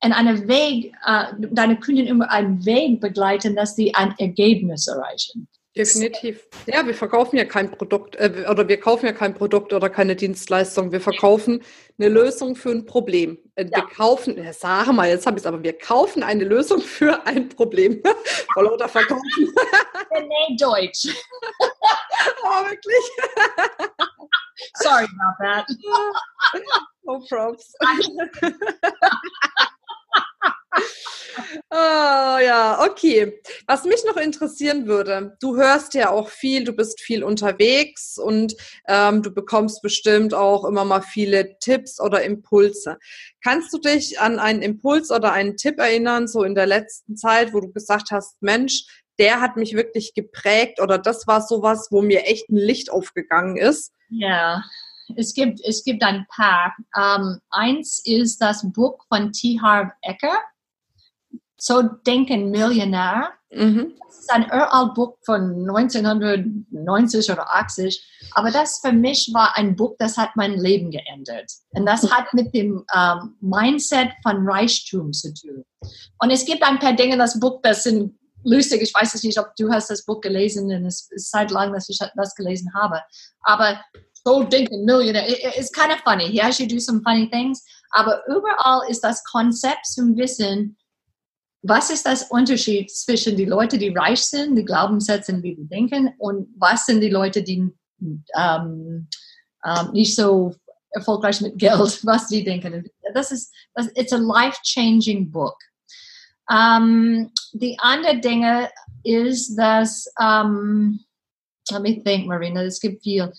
in 0.03 0.13
einem 0.13 0.47
Weg, 0.47 0.93
äh, 1.05 1.25
deine 1.51 1.79
Kunden 1.79 2.05
immer 2.05 2.29
einen 2.29 2.63
Weg 2.65 3.01
begleiten, 3.01 3.55
dass 3.55 3.75
sie 3.75 3.95
ein 3.95 4.13
Ergebnis 4.19 4.87
erreichen. 4.87 5.47
Definitiv. 5.77 6.47
Ja, 6.65 6.85
wir 6.85 6.95
verkaufen 6.95 7.37
ja 7.37 7.45
kein 7.45 7.69
Produkt 7.69 8.15
äh, 8.15 8.45
oder 8.49 8.67
wir 8.67 8.79
kaufen 8.79 9.05
ja 9.05 9.11
kein 9.11 9.35
Produkt 9.35 9.73
oder 9.73 9.89
keine 9.89 10.15
Dienstleistung. 10.15 10.91
Wir 10.91 11.01
verkaufen 11.01 11.61
eine 11.99 12.09
Lösung 12.09 12.55
für 12.55 12.71
ein 12.71 12.85
Problem. 12.85 13.37
Äh, 13.55 13.65
wir 13.65 13.71
ja. 13.71 13.81
kaufen, 13.85 14.43
ja, 14.43 14.53
sag 14.53 14.91
mal, 14.91 15.07
jetzt 15.07 15.27
habe 15.27 15.37
ich 15.37 15.43
es, 15.43 15.45
aber 15.45 15.61
wir 15.61 15.77
kaufen 15.77 16.23
eine 16.23 16.45
Lösung 16.45 16.81
für 16.81 17.25
ein 17.27 17.49
Problem. 17.49 18.01
Vor 18.53 18.63
lauter 18.63 18.89
Verkaufen. 18.89 19.23
Nee, 20.11 20.55
Deutsch. 20.57 21.07
oh, 22.43 22.65
wirklich? 22.65 23.11
Sorry 24.75 25.05
about 25.05 25.35
that. 25.41 25.65
no 27.05 27.23
props. 27.29 27.73
oh, 31.69 32.37
ja, 32.39 32.85
okay. 32.85 33.39
Was 33.67 33.85
mich 33.85 34.03
noch 34.05 34.17
interessieren 34.17 34.87
würde, 34.87 35.37
du 35.39 35.55
hörst 35.55 35.93
ja 35.93 36.09
auch 36.09 36.29
viel, 36.29 36.63
du 36.63 36.73
bist 36.73 37.01
viel 37.01 37.23
unterwegs 37.23 38.17
und 38.17 38.55
ähm, 38.87 39.21
du 39.21 39.31
bekommst 39.31 39.81
bestimmt 39.81 40.33
auch 40.33 40.65
immer 40.65 40.85
mal 40.85 41.01
viele 41.01 41.57
Tipps 41.59 41.99
oder 41.99 42.23
Impulse. 42.23 42.97
Kannst 43.43 43.73
du 43.73 43.77
dich 43.77 44.19
an 44.19 44.39
einen 44.39 44.61
Impuls 44.61 45.11
oder 45.11 45.31
einen 45.33 45.57
Tipp 45.57 45.79
erinnern, 45.79 46.27
so 46.27 46.43
in 46.43 46.55
der 46.55 46.65
letzten 46.67 47.15
Zeit, 47.15 47.53
wo 47.53 47.59
du 47.59 47.71
gesagt 47.71 48.11
hast, 48.11 48.41
Mensch, 48.41 48.85
der 49.19 49.41
hat 49.41 49.57
mich 49.57 49.73
wirklich 49.73 50.13
geprägt 50.13 50.79
oder 50.81 50.97
das 50.97 51.27
war 51.27 51.41
sowas, 51.41 51.87
wo 51.91 52.01
mir 52.01 52.25
echt 52.25 52.49
ein 52.49 52.57
Licht 52.57 52.91
aufgegangen 52.91 53.57
ist? 53.57 53.93
Ja, 54.09 54.63
es 55.15 55.33
gibt, 55.33 55.61
es 55.63 55.83
gibt 55.83 56.03
ein 56.03 56.25
paar. 56.29 56.75
Um, 56.95 57.39
eins 57.49 58.01
ist 58.03 58.41
das 58.41 58.69
Buch 58.71 58.97
von 59.07 59.31
T. 59.31 59.59
Harv 59.61 59.91
Ecker. 60.01 60.37
So 61.57 61.81
denken 61.81 62.51
Millionär. 62.51 63.31
Mhm. 63.51 63.93
Das 64.05 64.19
ist 64.19 64.31
ein 64.31 64.47
Buch 64.93 65.17
von 65.23 65.67
1990 65.69 67.31
oder 67.31 67.49
80. 67.55 68.29
Aber 68.31 68.51
das 68.51 68.79
für 68.79 68.91
mich 68.91 69.31
war 69.33 69.57
ein 69.57 69.75
Buch, 69.75 69.95
das 69.97 70.17
hat 70.17 70.31
mein 70.35 70.59
Leben 70.59 70.91
geändert. 70.91 71.51
Und 71.69 71.85
das 71.85 72.11
hat 72.11 72.33
mit 72.33 72.53
dem 72.53 72.85
um, 72.93 73.35
Mindset 73.39 74.09
von 74.21 74.47
Reichtum 74.47 75.13
zu 75.13 75.33
tun. 75.33 75.63
Und 76.19 76.31
es 76.31 76.45
gibt 76.45 76.61
ein 76.63 76.79
paar 76.79 76.93
Dinge 76.93 77.13
in 77.13 77.19
das 77.19 77.39
Buch, 77.39 77.61
das 77.63 77.83
sind 77.83 78.17
lustig. 78.43 78.81
Ich 78.81 78.93
weiß 78.93 79.21
nicht, 79.23 79.39
ob 79.39 79.55
du 79.55 79.69
hast 79.71 79.89
das 79.89 80.05
Buch 80.05 80.21
gelesen 80.21 80.71
und 80.71 80.85
es 80.85 81.09
ist 81.11 81.31
seit 81.31 81.51
langem, 81.51 81.73
dass 81.73 81.89
ich 81.89 81.99
das 82.15 82.35
gelesen 82.35 82.73
habe. 82.73 83.01
Aber 83.41 83.79
so 84.23 84.43
denken 84.43 84.85
Millionär, 84.85 85.27
it's 85.57 85.71
kind 85.71 85.91
of 85.91 85.99
funny. 86.03 86.29
He 86.29 86.39
actually 86.39 86.67
do 86.67 86.79
some 86.79 87.01
funny 87.01 87.29
things. 87.29 87.63
Aber 87.91 88.21
überall 88.27 88.89
ist 88.89 89.03
das 89.03 89.23
Konzept 89.23 89.85
zum 89.85 90.17
Wissen, 90.17 90.77
was 91.63 91.89
ist 91.89 92.05
das 92.05 92.23
Unterschied 92.29 92.91
zwischen 92.91 93.35
die 93.35 93.45
Leute, 93.45 93.77
die 93.77 93.89
reich 93.89 94.21
sind, 94.21 94.55
die 94.55 94.65
Glaubenssätze, 94.65 95.41
wie 95.41 95.55
die 95.55 95.67
denken, 95.67 96.13
und 96.17 96.47
was 96.57 96.85
sind 96.85 97.01
die 97.01 97.09
Leute, 97.09 97.43
die 97.43 97.71
ähm, 98.37 99.07
ähm, 99.65 99.91
nicht 99.91 100.15
so 100.15 100.55
erfolgreich 100.91 101.41
mit 101.41 101.57
Geld, 101.57 101.79
was 102.05 102.27
die 102.27 102.43
denken. 102.43 102.89
Das 103.13 103.31
ist, 103.31 103.53
das, 103.73 103.87
it's 103.95 104.13
a 104.13 104.17
life-changing 104.17 105.31
book. 105.31 105.57
Um, 106.49 107.31
die 107.53 107.77
andere 107.79 108.19
Dinge 108.19 108.69
ist, 109.03 109.55
dass, 109.55 110.07
um, 110.19 110.99
let 111.69 111.81
me 111.81 112.01
think, 112.03 112.27
Marina, 112.27 112.63
es 112.63 112.79
gibt 112.79 113.03
viel. 113.03 113.31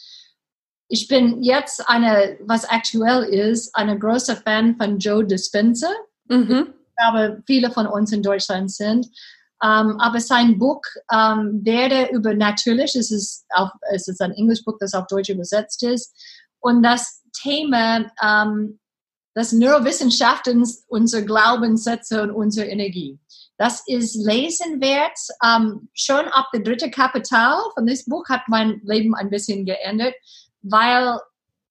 Ich 0.88 1.08
bin 1.08 1.42
jetzt 1.42 1.86
eine, 1.88 2.38
was 2.42 2.64
aktuell 2.68 3.24
ist, 3.24 3.74
eine 3.74 3.98
große 3.98 4.36
Fan 4.36 4.76
von 4.76 4.98
Joe 4.98 5.24
Dispenza. 5.24 5.90
Mhm. 6.28 6.74
Ich 6.88 6.96
glaube, 6.96 7.42
viele 7.46 7.70
von 7.70 7.86
uns 7.86 8.12
in 8.12 8.22
Deutschland 8.22 8.70
sind. 8.70 9.06
Um, 9.60 9.98
aber 9.98 10.20
sein 10.20 10.56
Buch 10.56 10.82
um, 11.10 11.64
werde 11.64 12.12
über 12.12 12.32
natürlich, 12.32 12.94
es 12.94 13.10
ist, 13.10 13.44
auf, 13.50 13.70
es 13.92 14.06
ist 14.06 14.20
ein 14.20 14.32
Englischbuch, 14.32 14.76
das 14.78 14.94
auf 14.94 15.06
Deutsch 15.08 15.30
übersetzt 15.30 15.82
ist. 15.82 16.14
Und 16.60 16.82
das 16.82 17.22
Thema 17.32 18.10
um, 18.22 18.78
das 19.38 19.52
Neurowissenschaften, 19.52 20.66
unsere 20.88 21.24
Glaubenssätze 21.24 22.20
und 22.22 22.32
unsere 22.32 22.66
Energie. 22.66 23.20
Das 23.56 23.84
ist 23.86 24.16
lesenwert. 24.16 25.16
Ähm, 25.44 25.88
schon 25.94 26.26
ab 26.26 26.48
der 26.52 26.62
dritte 26.62 26.90
Kapital 26.90 27.56
von 27.72 27.86
diesem 27.86 28.10
Buch 28.10 28.28
hat 28.28 28.42
mein 28.48 28.80
Leben 28.82 29.14
ein 29.14 29.30
bisschen 29.30 29.64
geändert, 29.64 30.14
weil 30.62 31.20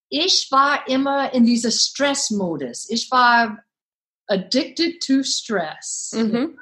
ich 0.07 0.47
war 0.49 0.87
immer 0.87 1.33
in 1.33 1.43
diesem 1.43 1.71
Stressmodus. 1.71 2.89
Ich 2.89 3.11
war 3.11 3.59
addicted 4.27 5.05
to 5.05 5.21
stress. 5.23 6.13
Mhm. 6.15 6.57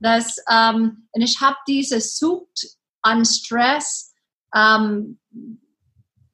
Das, 0.00 0.36
ähm, 0.50 1.08
und 1.12 1.22
ich 1.22 1.40
habe 1.40 1.56
diese 1.66 1.98
Sucht 1.98 2.76
an 3.00 3.24
Stress 3.24 4.12
ähm, 4.54 5.18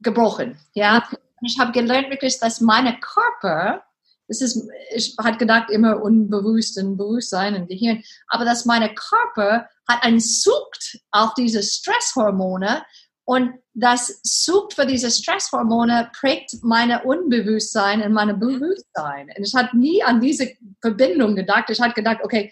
gebrochen. 0.00 0.59
Ja, 0.74 1.09
und 1.40 1.46
ich 1.46 1.57
habe 1.61 1.70
gelernt 1.70 2.11
wirklich, 2.11 2.40
dass 2.40 2.61
meine 2.61 2.98
Körper 2.98 3.85
es 4.28 4.42
ist, 4.42 4.68
ich 4.94 5.16
hatte 5.18 5.38
gedacht, 5.38 5.70
immer 5.70 6.02
unbewusst 6.02 6.78
und 6.78 6.96
Bewusstsein 6.96 7.54
im 7.54 7.66
Gehirn, 7.66 8.02
aber 8.28 8.44
dass 8.44 8.66
meine 8.66 8.94
Körper 8.94 9.68
hat 9.88 10.02
einen 10.02 10.20
Sucht 10.20 11.00
auf 11.10 11.34
diese 11.34 11.62
Stresshormone 11.62 12.82
und 13.24 13.54
das 13.74 14.20
Sucht 14.22 14.72
für 14.74 14.86
diese 14.86 15.10
Stresshormone 15.10 16.10
prägt 16.18 16.50
meine 16.62 17.04
Unbewusstsein 17.04 18.02
und 18.02 18.12
meine 18.12 18.34
Bewusstsein. 18.34 19.28
Und 19.36 19.46
ich 19.46 19.54
hatte 19.54 19.76
nie 19.76 20.02
an 20.02 20.20
diese 20.20 20.50
Verbindung 20.80 21.36
gedacht. 21.36 21.68
Ich 21.68 21.78
hatte 21.78 21.92
gedacht, 21.94 22.20
okay, 22.22 22.50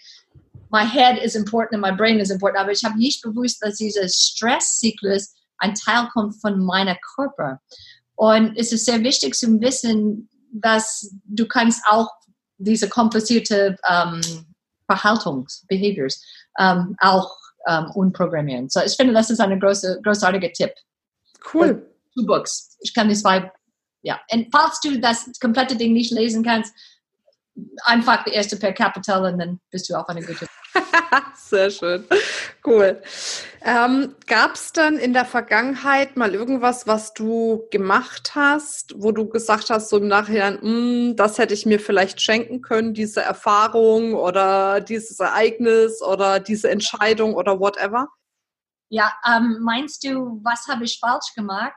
my 0.69 0.85
head 0.85 1.21
is 1.21 1.33
important 1.33 1.73
and 1.73 1.81
my 1.81 1.91
brain 1.91 2.19
is 2.19 2.29
important, 2.29 2.61
aber 2.61 2.71
ich 2.71 2.83
habe 2.83 2.97
nicht 2.97 3.23
bewusst, 3.23 3.57
dass 3.63 3.77
dieser 3.77 4.07
Stresszyklus 4.07 5.33
ein 5.57 5.73
Teil 5.73 6.09
kommt 6.13 6.39
von 6.39 6.63
meiner 6.63 6.95
Körper. 7.15 7.59
Und 8.15 8.55
es 8.55 8.71
ist 8.71 8.85
sehr 8.85 9.01
wichtig 9.03 9.33
zu 9.35 9.59
wissen, 9.59 10.29
dass 10.51 11.13
du 11.25 11.47
kannst 11.47 11.83
auch 11.87 12.09
diese 12.57 12.89
komplizierte 12.89 13.77
ähm, 13.89 14.21
Verhaltungsbehaviors 14.87 16.23
ähm, 16.59 16.95
auch 16.99 17.31
ähm, 17.67 17.91
umprogrammieren. 17.93 18.69
So 18.69 18.81
ich 18.81 18.95
finde, 18.95 19.13
das 19.13 19.29
ist 19.29 19.39
ein 19.39 19.59
große, 19.59 20.01
großartiger 20.03 20.51
Tipp. 20.53 20.71
Cool. 21.53 21.91
Two 22.15 22.25
books. 22.25 22.77
Ich 22.79 22.93
kann 22.93 23.09
die 23.09 23.15
zwei, 23.15 23.51
ja. 24.01 24.19
Und 24.31 24.47
falls 24.51 24.79
du 24.79 24.99
das 24.99 25.29
komplette 25.39 25.75
Ding 25.75 25.93
nicht 25.93 26.11
lesen 26.11 26.43
kannst, 26.43 26.73
einfach 27.83 28.23
die 28.23 28.31
erste 28.31 28.57
per 28.57 28.73
Capital 28.73 29.31
und 29.31 29.39
dann 29.39 29.59
bist 29.71 29.89
du 29.89 29.95
auf 29.95 30.07
eine 30.09 30.21
gute. 30.21 30.47
Sehr 31.35 31.69
schön. 31.69 32.05
Cool. 32.65 33.01
Ähm, 33.63 34.15
Gab 34.27 34.55
es 34.55 34.73
dann 34.73 34.97
in 34.97 35.13
der 35.13 35.25
Vergangenheit 35.25 36.17
mal 36.17 36.33
irgendwas, 36.33 36.87
was 36.87 37.13
du 37.13 37.67
gemacht 37.71 38.33
hast, 38.35 38.93
wo 38.97 39.11
du 39.11 39.27
gesagt 39.27 39.69
hast, 39.69 39.89
so 39.89 39.97
im 39.97 40.07
Nachhinein, 40.07 40.61
hm, 40.61 41.15
das 41.15 41.37
hätte 41.37 41.53
ich 41.53 41.65
mir 41.65 41.79
vielleicht 41.79 42.21
schenken 42.21 42.61
können, 42.61 42.93
diese 42.93 43.21
Erfahrung 43.21 44.13
oder 44.13 44.81
dieses 44.81 45.19
Ereignis 45.19 46.01
oder 46.01 46.39
diese 46.39 46.69
Entscheidung 46.69 47.33
oder 47.33 47.59
whatever? 47.59 48.07
Ja, 48.89 49.13
ähm, 49.25 49.57
meinst 49.61 50.03
du, 50.05 50.39
was 50.43 50.65
habe 50.67 50.85
ich 50.85 50.97
falsch 50.99 51.33
gemacht? 51.35 51.75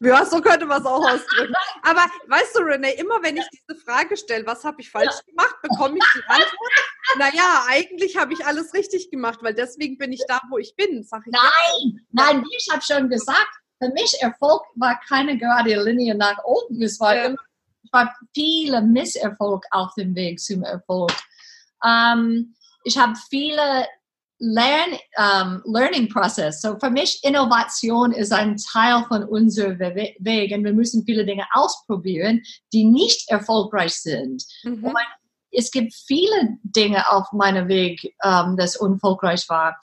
Ja, 0.00 0.24
so 0.24 0.40
könnte 0.40 0.64
man 0.64 0.80
es 0.80 0.86
auch 0.86 1.06
ausdrücken. 1.06 1.54
Aber 1.82 2.06
weißt 2.28 2.56
du, 2.56 2.60
René, 2.60 2.92
immer 2.94 3.22
wenn 3.22 3.36
ich 3.36 3.46
diese 3.50 3.78
Frage 3.80 4.16
stelle, 4.16 4.46
was 4.46 4.64
habe 4.64 4.80
ich 4.80 4.90
falsch 4.90 5.14
ja. 5.14 5.22
gemacht, 5.26 5.56
bekomme 5.60 5.98
ich 5.98 6.04
die 6.14 6.24
Antwort. 6.28 6.72
naja, 7.18 7.64
eigentlich 7.68 8.16
habe 8.16 8.32
ich 8.32 8.46
alles 8.46 8.72
richtig 8.72 9.10
gemacht, 9.10 9.40
weil 9.42 9.52
deswegen 9.52 9.98
bin 9.98 10.12
ich 10.12 10.22
da, 10.28 10.40
wo 10.48 10.56
ich 10.56 10.74
bin, 10.76 11.04
sag 11.04 11.26
ich. 11.26 11.32
Nein, 11.32 12.06
nein, 12.12 12.42
wie 12.42 12.56
ich 12.56 12.68
habe 12.72 12.82
schon 12.82 13.10
gesagt, 13.10 13.50
für 13.78 13.90
mich 13.90 14.16
Erfolg 14.20 14.62
war 14.76 14.98
keine 15.06 15.36
gerade 15.36 15.82
Linie 15.82 16.14
nach 16.14 16.42
oben. 16.44 16.80
Es 16.80 16.98
war, 16.98 17.14
ja. 17.14 17.24
immer, 17.26 17.38
es 17.84 17.92
war 17.92 18.16
viele 18.34 18.80
Misserfolg 18.80 19.64
auf 19.72 19.92
dem 19.94 20.14
Weg 20.14 20.40
zum 20.40 20.62
Erfolg. 20.62 21.12
Ähm, 21.84 22.54
ich 22.84 22.96
habe 22.96 23.14
viele 23.28 23.86
Lern, 24.38 24.98
um, 25.16 25.62
Learning 25.72 26.08
Process. 26.08 26.60
So 26.60 26.78
für 26.78 26.90
mich 26.90 27.22
Innovation 27.24 28.12
ist 28.12 28.32
ein 28.32 28.56
Teil 28.56 29.04
von 29.08 29.24
unserem 29.24 29.78
Weg 29.78 30.52
und 30.52 30.64
wir 30.64 30.72
müssen 30.72 31.04
viele 31.04 31.24
Dinge 31.24 31.46
ausprobieren, 31.52 32.42
die 32.72 32.84
nicht 32.84 33.30
erfolgreich 33.30 33.94
sind. 33.94 34.44
Mhm. 34.64 34.84
Und 34.84 34.96
es 35.50 35.70
gibt 35.70 35.94
viele 35.94 36.58
Dinge 36.62 37.10
auf 37.10 37.32
meinem 37.32 37.68
Weg, 37.68 38.14
um, 38.22 38.56
das 38.56 38.76
unfolgreich 38.76 39.48
war. 39.48 39.78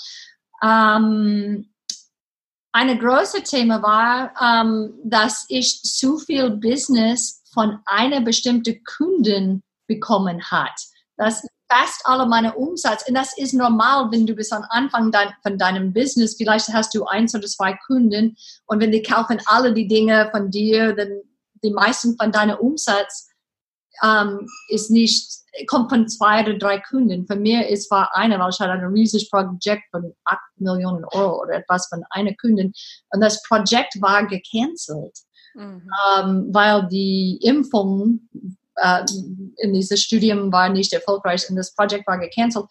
Um, 0.61 1.69
ein 2.75 2.97
großes 2.97 3.43
Thema 3.43 3.83
war, 3.83 4.89
dass 5.03 5.45
ich 5.47 5.83
zu 5.83 6.17
viel 6.17 6.49
Business 6.49 7.43
von 7.53 7.77
einer 7.85 8.19
bestimmten 8.21 8.83
Kunden 8.83 9.63
bekommen 9.87 10.41
hat. 10.49 10.73
Das 11.15 11.45
fast 11.69 12.01
alle 12.05 12.25
meine 12.25 12.53
Umsatz. 12.55 13.07
Und 13.07 13.15
das 13.15 13.37
ist 13.37 13.53
normal, 13.53 14.11
wenn 14.11 14.25
du 14.25 14.35
bis 14.35 14.51
am 14.51 14.65
Anfang 14.69 15.11
dein, 15.11 15.33
von 15.41 15.57
deinem 15.57 15.93
Business, 15.93 16.35
vielleicht 16.35 16.67
hast 16.69 16.93
du 16.93 17.05
eins 17.05 17.33
oder 17.33 17.47
zwei 17.47 17.77
Kunden 17.87 18.35
und 18.65 18.79
wenn 18.79 18.91
die 18.91 19.01
kaufen 19.01 19.39
alle 19.45 19.73
die 19.73 19.87
Dinge 19.87 20.29
von 20.31 20.49
dir, 20.49 20.93
dann 20.93 21.21
die 21.63 21.71
meisten 21.71 22.15
von 22.17 22.31
deinem 22.31 22.57
Umsatz 22.57 23.29
ähm, 24.03 24.47
ist 24.69 24.91
nicht, 24.91 25.31
kommt 25.67 25.89
von 25.89 26.07
zwei 26.07 26.41
oder 26.41 26.57
drei 26.57 26.79
Kunden. 26.79 27.25
Für 27.25 27.35
mir 27.35 27.67
ist 27.67 27.89
war 27.91 28.15
einer, 28.15 28.39
weil 28.39 28.49
ich 28.49 28.59
hatte 28.59 28.71
ein 28.71 28.85
riesiges 28.85 29.29
Projekt 29.29 29.83
von 29.91 30.13
8 30.25 30.39
Millionen 30.57 31.05
Euro 31.05 31.41
oder 31.43 31.55
etwas 31.55 31.87
von 31.87 32.03
einer 32.09 32.33
Kundin 32.35 32.73
und 33.11 33.21
das 33.21 33.41
Projekt 33.43 34.01
war 34.01 34.25
gecancelt. 34.25 35.17
Mhm. 35.55 35.89
Ähm, 36.17 36.49
weil 36.51 36.87
die 36.87 37.37
Impfung 37.43 38.27
äh, 38.75 39.03
in 39.57 39.73
dieses 39.73 40.01
Studium 40.01 40.51
war 40.51 40.69
nicht 40.69 40.93
erfolgreich 40.93 41.49
und 41.49 41.55
das 41.55 41.73
Projekt 41.75 42.07
war 42.07 42.19
gecancelt. 42.19 42.65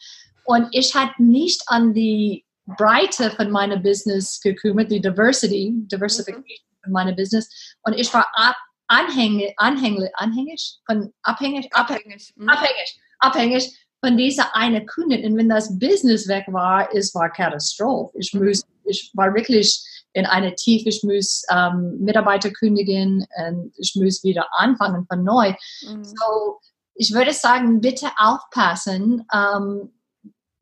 Und 0.44 0.68
ich 0.72 0.94
hatte 0.94 1.22
nicht 1.22 1.62
an 1.66 1.94
die 1.94 2.44
Breite 2.66 3.30
von 3.30 3.50
meinem 3.50 3.82
Business 3.82 4.40
gekümmert, 4.40 4.90
die 4.90 5.00
Diversity, 5.00 5.72
Diversification 5.74 6.44
mhm. 6.44 6.84
von 6.84 6.92
meinem 6.92 7.16
Business. 7.16 7.48
Und 7.82 7.94
ich 7.94 8.12
war 8.12 8.26
ab, 8.34 8.56
anhängig, 8.88 9.52
anhängig, 9.56 10.10
anhängig, 10.14 10.78
von 10.86 11.12
abhängig, 11.22 11.68
abhängig, 11.72 12.32
mhm. 12.36 12.48
abhängig, 12.48 13.00
abhängig 13.18 13.78
von 14.04 14.16
dieser 14.16 14.54
eine 14.54 14.84
Kundin. 14.84 15.24
Und 15.24 15.36
wenn 15.36 15.48
das 15.48 15.78
Business 15.78 16.26
weg 16.28 16.44
war, 16.48 16.88
es 16.94 17.14
war 17.14 17.30
Katastrophe. 17.30 18.16
Ich, 18.18 18.32
mhm. 18.32 18.46
muss, 18.46 18.64
ich 18.84 19.10
war 19.14 19.34
wirklich 19.34 19.80
in 20.12 20.26
eine 20.26 20.54
Tiefe, 20.54 20.88
ich 20.88 21.02
muss 21.02 21.44
ähm, 21.50 21.98
Mitarbeiter 22.00 22.50
kündigen 22.50 23.26
und 23.46 23.72
ich 23.76 23.94
muss 23.96 24.22
wieder 24.22 24.46
anfangen 24.52 25.06
von 25.06 25.24
neu. 25.24 25.54
Mhm. 25.82 26.04
So, 26.04 26.60
ich 26.94 27.12
würde 27.14 27.32
sagen, 27.32 27.80
bitte 27.80 28.08
aufpassen 28.16 29.26
ähm, 29.32 29.90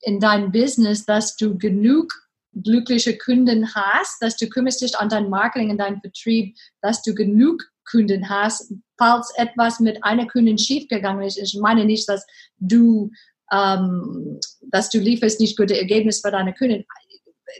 in 0.03 0.21
deinem 0.21 0.53
Business, 0.53 1.05
dass 1.05 1.37
du 1.37 1.59
genug 1.59 2.13
glückliche 2.53 3.17
Kunden 3.17 3.75
hast, 3.75 4.21
dass 4.23 4.37
du 4.37 4.49
kümmerst 4.49 4.81
dich 4.81 4.99
an 4.99 5.09
dein 5.09 5.31
Marketing, 5.31 5.71
und 5.71 5.79
deinen 5.79 6.01
Vertrieb, 6.01 6.57
dass 6.83 7.03
du 7.03 7.15
genug 7.15 7.63
Kunden 7.89 8.29
hast, 8.29 8.73
falls 8.99 9.33
etwas 9.37 9.81
mit 9.81 10.03
einer 10.05 10.27
Kundin 10.27 10.59
schiefgegangen 10.59 11.27
ist. 11.27 11.39
Ich 11.39 11.59
meine 11.61 11.85
nicht, 11.85 12.09
dass 12.09 12.27
du, 12.59 13.11
ähm, 13.53 14.39
dass 14.71 14.91
du 14.91 14.99
lieferst 14.99 15.41
nicht 15.41 15.57
gute 15.57 15.79
Ergebnisse 15.79 16.21
für 16.23 16.31
deine 16.31 16.55
Kunden. 16.55 16.85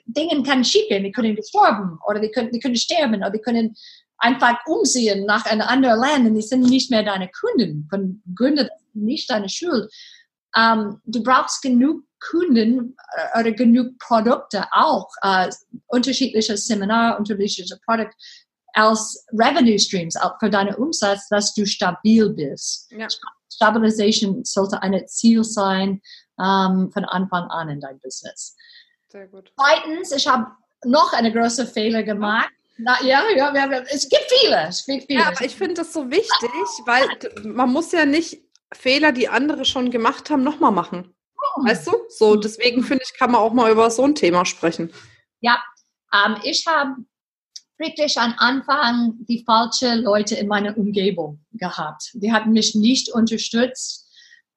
Dinge 0.07 0.43
kann 0.43 0.65
schiefgehen. 0.65 1.05
Die 1.05 1.13
können 1.13 1.37
gestorben 1.37 1.99
oder 2.07 2.21
die 2.21 2.31
können, 2.31 2.51
die 2.53 2.61
können 2.61 2.77
sterben 2.77 3.17
oder 3.17 3.31
die 3.31 3.41
können 3.41 3.75
einfach 4.19 4.59
umziehen 4.67 5.25
nach 5.27 5.47
einem 5.47 5.63
anderen 5.63 5.99
Land 5.99 6.27
und 6.27 6.35
die 6.35 6.43
sind 6.43 6.63
nicht 6.63 6.91
mehr 6.91 7.03
deine 7.03 7.31
Kunden. 7.31 7.87
Von 7.91 8.23
Gründen 8.35 8.69
nicht 8.93 9.31
deine 9.31 9.49
Schuld. 9.49 9.91
Ähm, 10.57 11.01
du 11.05 11.23
brauchst 11.23 11.63
genug 11.63 12.03
Kunden 12.31 12.97
äh, 13.17 13.41
oder 13.41 13.53
genug 13.53 13.99
Produkte 13.99 14.65
auch, 14.73 15.09
äh, 15.23 15.51
unterschiedliche 15.87 16.57
Seminar, 16.57 17.19
unterschiedliche 17.19 17.79
Produkte 17.87 18.15
als 18.75 19.27
Revenue 19.33 19.79
Streams 19.79 20.17
auch 20.17 20.39
für 20.39 20.51
deinen 20.51 20.75
Umsatz, 20.75 21.29
dass 21.29 21.55
du 21.55 21.67
stabil 21.67 22.29
bist. 22.31 22.91
Ja. 22.93 23.09
Stabilisation 23.53 24.45
sollte 24.45 24.81
ein 24.83 25.07
Ziel 25.09 25.45
sein 25.45 26.01
ähm, 26.39 26.91
von 26.93 27.05
Anfang 27.05 27.45
an 27.51 27.69
in 27.69 27.81
deinem 27.81 28.01
Business. 28.01 28.57
Sehr 29.11 29.27
gut. 29.27 29.53
Zweitens, 29.57 30.13
ich 30.13 30.27
habe 30.29 30.47
noch 30.85 31.13
eine 31.13 31.33
große 31.33 31.67
Fehler 31.67 32.03
gemacht. 32.05 32.51
Na, 32.79 32.97
ja, 33.03 33.25
ja, 33.37 33.55
ja, 33.55 33.83
es 33.89 34.09
gibt 34.09 34.25
viele. 34.39 34.69
Es 34.69 34.87
gibt 34.87 35.07
viele. 35.07 35.21
Ja, 35.21 35.29
aber 35.29 35.45
ich 35.45 35.55
finde 35.55 35.75
das 35.75 35.93
so 35.93 36.11
wichtig, 36.11 36.31
weil 36.87 37.07
man 37.45 37.71
muss 37.71 37.93
ja 37.93 38.07
nicht 38.07 38.41
Fehler, 38.73 39.13
die 39.13 39.29
andere 39.29 39.65
schon 39.65 39.91
gemacht 39.91 40.31
haben, 40.31 40.45
nochmal 40.45 40.71
machen. 40.71 41.13
Oh. 41.57 41.65
Weißt 41.67 41.89
du? 41.89 41.93
So, 42.09 42.37
deswegen 42.37 42.85
finde 42.85 43.03
ich, 43.05 43.19
kann 43.19 43.33
man 43.33 43.41
auch 43.41 43.53
mal 43.53 43.71
über 43.71 43.91
so 43.91 44.05
ein 44.05 44.15
Thema 44.15 44.47
sprechen. 44.47 44.93
Ja, 45.41 45.63
ähm, 46.15 46.37
ich 46.45 46.65
habe 46.67 46.95
wirklich 47.79 48.17
am 48.17 48.35
Anfang 48.39 49.15
die 49.29 49.43
falschen 49.45 50.03
Leute 50.03 50.37
in 50.37 50.47
meiner 50.47 50.77
Umgebung 50.79 51.45
gehabt. 51.53 52.11
Die 52.15 52.33
hatten 52.33 52.53
mich 52.53 52.75
nicht 52.75 53.13
unterstützt. 53.13 54.07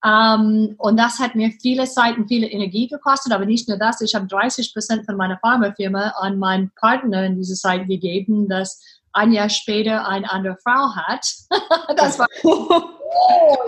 Ähm, 0.06 0.76
und 0.78 0.98
das 0.98 1.20
hat 1.20 1.36
mir 1.36 1.52
viele 1.62 1.86
Zeit 1.86 2.18
und 2.18 2.28
viele 2.28 2.48
Energie 2.48 2.88
gekostet, 2.88 3.32
aber 3.32 3.46
nicht 3.46 3.70
nur 3.70 3.78
das. 3.78 4.02
Ich 4.02 4.16
habe 4.16 4.28
30 4.28 4.74
Prozent 4.74 5.06
von 5.06 5.16
meiner 5.16 5.40
Pharmafirma 5.40 6.14
an 6.18 6.38
meinen 6.38 6.72
Partner 6.80 7.26
in 7.26 7.38
dieser 7.38 7.56
Zeit 7.56 7.88
gegeben, 7.88 8.50
dass 8.50 8.82
ein 9.14 9.32
Jahr 9.32 9.50
später 9.50 10.08
eine 10.08 10.30
andere 10.30 10.58
Frau 10.62 10.94
hat. 10.96 11.26
das 11.98 12.20
war, 12.20 12.28
oh, 12.44 12.82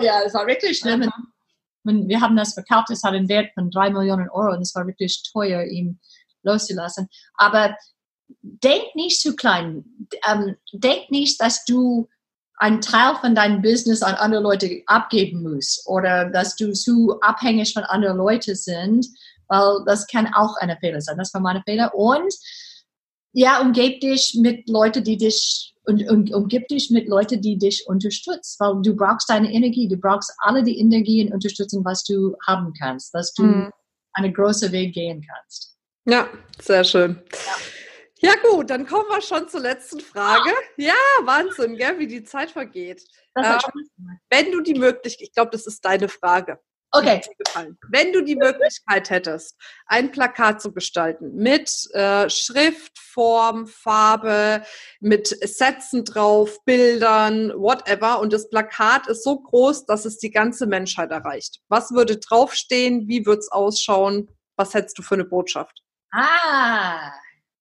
ja, 0.00 0.24
das 0.24 0.34
war 0.34 0.46
wirklich 0.46 0.78
schlimm. 0.78 1.10
Und 1.84 2.08
wir 2.08 2.20
haben 2.20 2.36
das 2.36 2.54
verkauft, 2.54 2.90
es 2.90 3.04
hat 3.04 3.14
einen 3.14 3.28
Wert 3.28 3.54
von 3.54 3.70
drei 3.70 3.90
Millionen 3.90 4.28
Euro 4.28 4.54
und 4.54 4.62
es 4.62 4.74
war 4.74 4.86
wirklich 4.86 5.22
teuer, 5.32 5.62
ihn 5.64 6.00
loszulassen. 6.42 7.08
Aber 7.34 7.76
denk 8.42 8.94
nicht 8.94 9.20
zu 9.20 9.36
klein. 9.36 9.84
Ähm, 10.28 10.56
denk 10.72 11.10
nicht, 11.10 11.40
dass 11.40 11.64
du 11.64 12.08
einen 12.56 12.80
Teil 12.80 13.16
von 13.16 13.34
deinem 13.34 13.62
Business 13.62 14.02
an 14.02 14.14
andere 14.14 14.42
Leute 14.42 14.82
abgeben 14.86 15.42
musst 15.42 15.86
oder 15.86 16.30
dass 16.30 16.56
du 16.56 16.72
zu 16.72 17.18
abhängig 17.20 17.72
von 17.72 17.84
anderen 17.84 18.16
Leuten 18.16 18.54
sind, 18.54 19.06
weil 19.48 19.84
das 19.86 20.06
kann 20.06 20.32
auch 20.34 20.56
eine 20.56 20.76
Fehler 20.78 21.00
sein. 21.00 21.18
Das 21.18 21.32
war 21.34 21.40
meine 21.40 21.62
Fehler. 21.62 21.94
Und 21.94 22.34
ja, 23.32 23.60
umgib 23.60 24.00
dich 24.00 24.36
mit 24.40 24.68
Leuten, 24.68 25.04
die 25.04 25.18
dich 25.18 25.74
und, 25.84 26.08
und 26.10 26.34
umgib 26.34 26.66
dich 26.68 26.90
mit 26.90 27.08
Leuten, 27.08 27.40
die 27.40 27.58
dich 27.58 27.86
unterstützen, 27.86 28.56
weil 28.58 28.82
du 28.82 28.96
brauchst 28.96 29.30
deine 29.30 29.52
Energie, 29.52 29.86
du 29.86 29.96
brauchst 29.96 30.32
alle 30.38 30.64
die 30.64 30.80
Energie 30.80 31.24
und 31.24 31.32
Unterstützung, 31.32 31.84
was 31.84 32.02
du 32.02 32.34
haben 32.46 32.72
kannst, 32.78 33.14
dass 33.14 33.32
du 33.34 33.44
mhm. 33.44 33.70
einen 34.14 34.34
großen 34.34 34.72
Weg 34.72 34.94
gehen 34.94 35.24
kannst. 35.24 35.76
Ja, 36.06 36.28
sehr 36.60 36.82
schön. 36.82 37.22
Ja. 37.32 37.75
Ja 38.20 38.32
gut, 38.50 38.70
dann 38.70 38.86
kommen 38.86 39.08
wir 39.08 39.20
schon 39.20 39.48
zur 39.48 39.60
letzten 39.60 40.00
Frage. 40.00 40.50
Ja, 40.76 40.94
Wahnsinn, 41.22 41.76
gell, 41.76 41.98
wie 41.98 42.06
die 42.06 42.24
Zeit 42.24 42.50
vergeht. 42.50 43.02
Ähm, 43.36 43.58
wenn 44.30 44.52
du 44.52 44.62
die 44.62 44.74
Möglichkeit, 44.74 45.28
ich 45.28 45.32
glaube, 45.34 45.50
das 45.50 45.66
ist 45.66 45.84
deine 45.84 46.08
Frage. 46.08 46.58
Okay. 46.92 47.20
Wenn 47.90 48.12
du 48.12 48.22
die 48.22 48.36
Möglichkeit 48.36 49.10
hättest, 49.10 49.56
ein 49.86 50.12
Plakat 50.12 50.62
zu 50.62 50.72
gestalten 50.72 51.34
mit 51.34 51.70
äh, 51.92 52.30
Schrift, 52.30 52.98
Form, 52.98 53.66
Farbe, 53.66 54.62
mit 55.00 55.26
Sätzen 55.26 56.04
drauf, 56.04 56.64
Bildern, 56.64 57.50
whatever, 57.50 58.20
und 58.20 58.32
das 58.32 58.48
Plakat 58.48 59.08
ist 59.08 59.24
so 59.24 59.40
groß, 59.40 59.84
dass 59.86 60.04
es 60.06 60.18
die 60.18 60.30
ganze 60.30 60.66
Menschheit 60.66 61.10
erreicht. 61.10 61.60
Was 61.68 61.90
würde 61.90 62.16
draufstehen? 62.16 63.08
Wie 63.08 63.26
würde 63.26 63.40
es 63.40 63.52
ausschauen? 63.52 64.28
Was 64.56 64.72
hättest 64.72 64.96
du 64.96 65.02
für 65.02 65.16
eine 65.16 65.24
Botschaft? 65.24 65.82
Ah, 66.12 67.12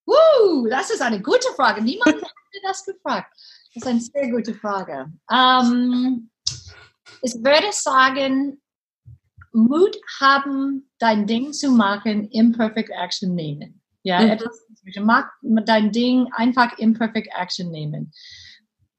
uh, 0.08 0.68
das 0.70 0.89
ist 0.89 1.01
eine 1.01 1.22
gute 1.22 1.49
Frage. 1.56 1.82
Niemand 1.82 2.16
hat 2.16 2.22
mir 2.22 2.62
das 2.64 2.86
gefragt. 2.86 3.34
Das 3.74 3.84
ist 3.84 3.88
eine 3.88 3.99
sehr 3.99 4.32
gute 4.32 4.53
Frage. 4.53 5.12
Ähm, 5.32 6.30
ich 7.22 7.34
würde 7.34 7.72
sagen, 7.72 8.62
Mut 9.51 9.97
haben, 10.20 10.89
dein 10.99 11.26
Ding 11.28 11.53
zu 11.53 11.72
machen, 11.72 12.30
Imperfect 12.30 12.89
Action 12.91 13.34
nehmen. 13.36 13.82
Ja, 14.03 14.22
mhm. 14.22 14.30
etwas, 14.30 14.68
mag 15.01 15.30
dein 15.41 15.91
Ding 15.91 16.28
einfach 16.34 16.78
Imperfect 16.78 17.30
Action 17.36 17.72
nehmen. 17.72 18.12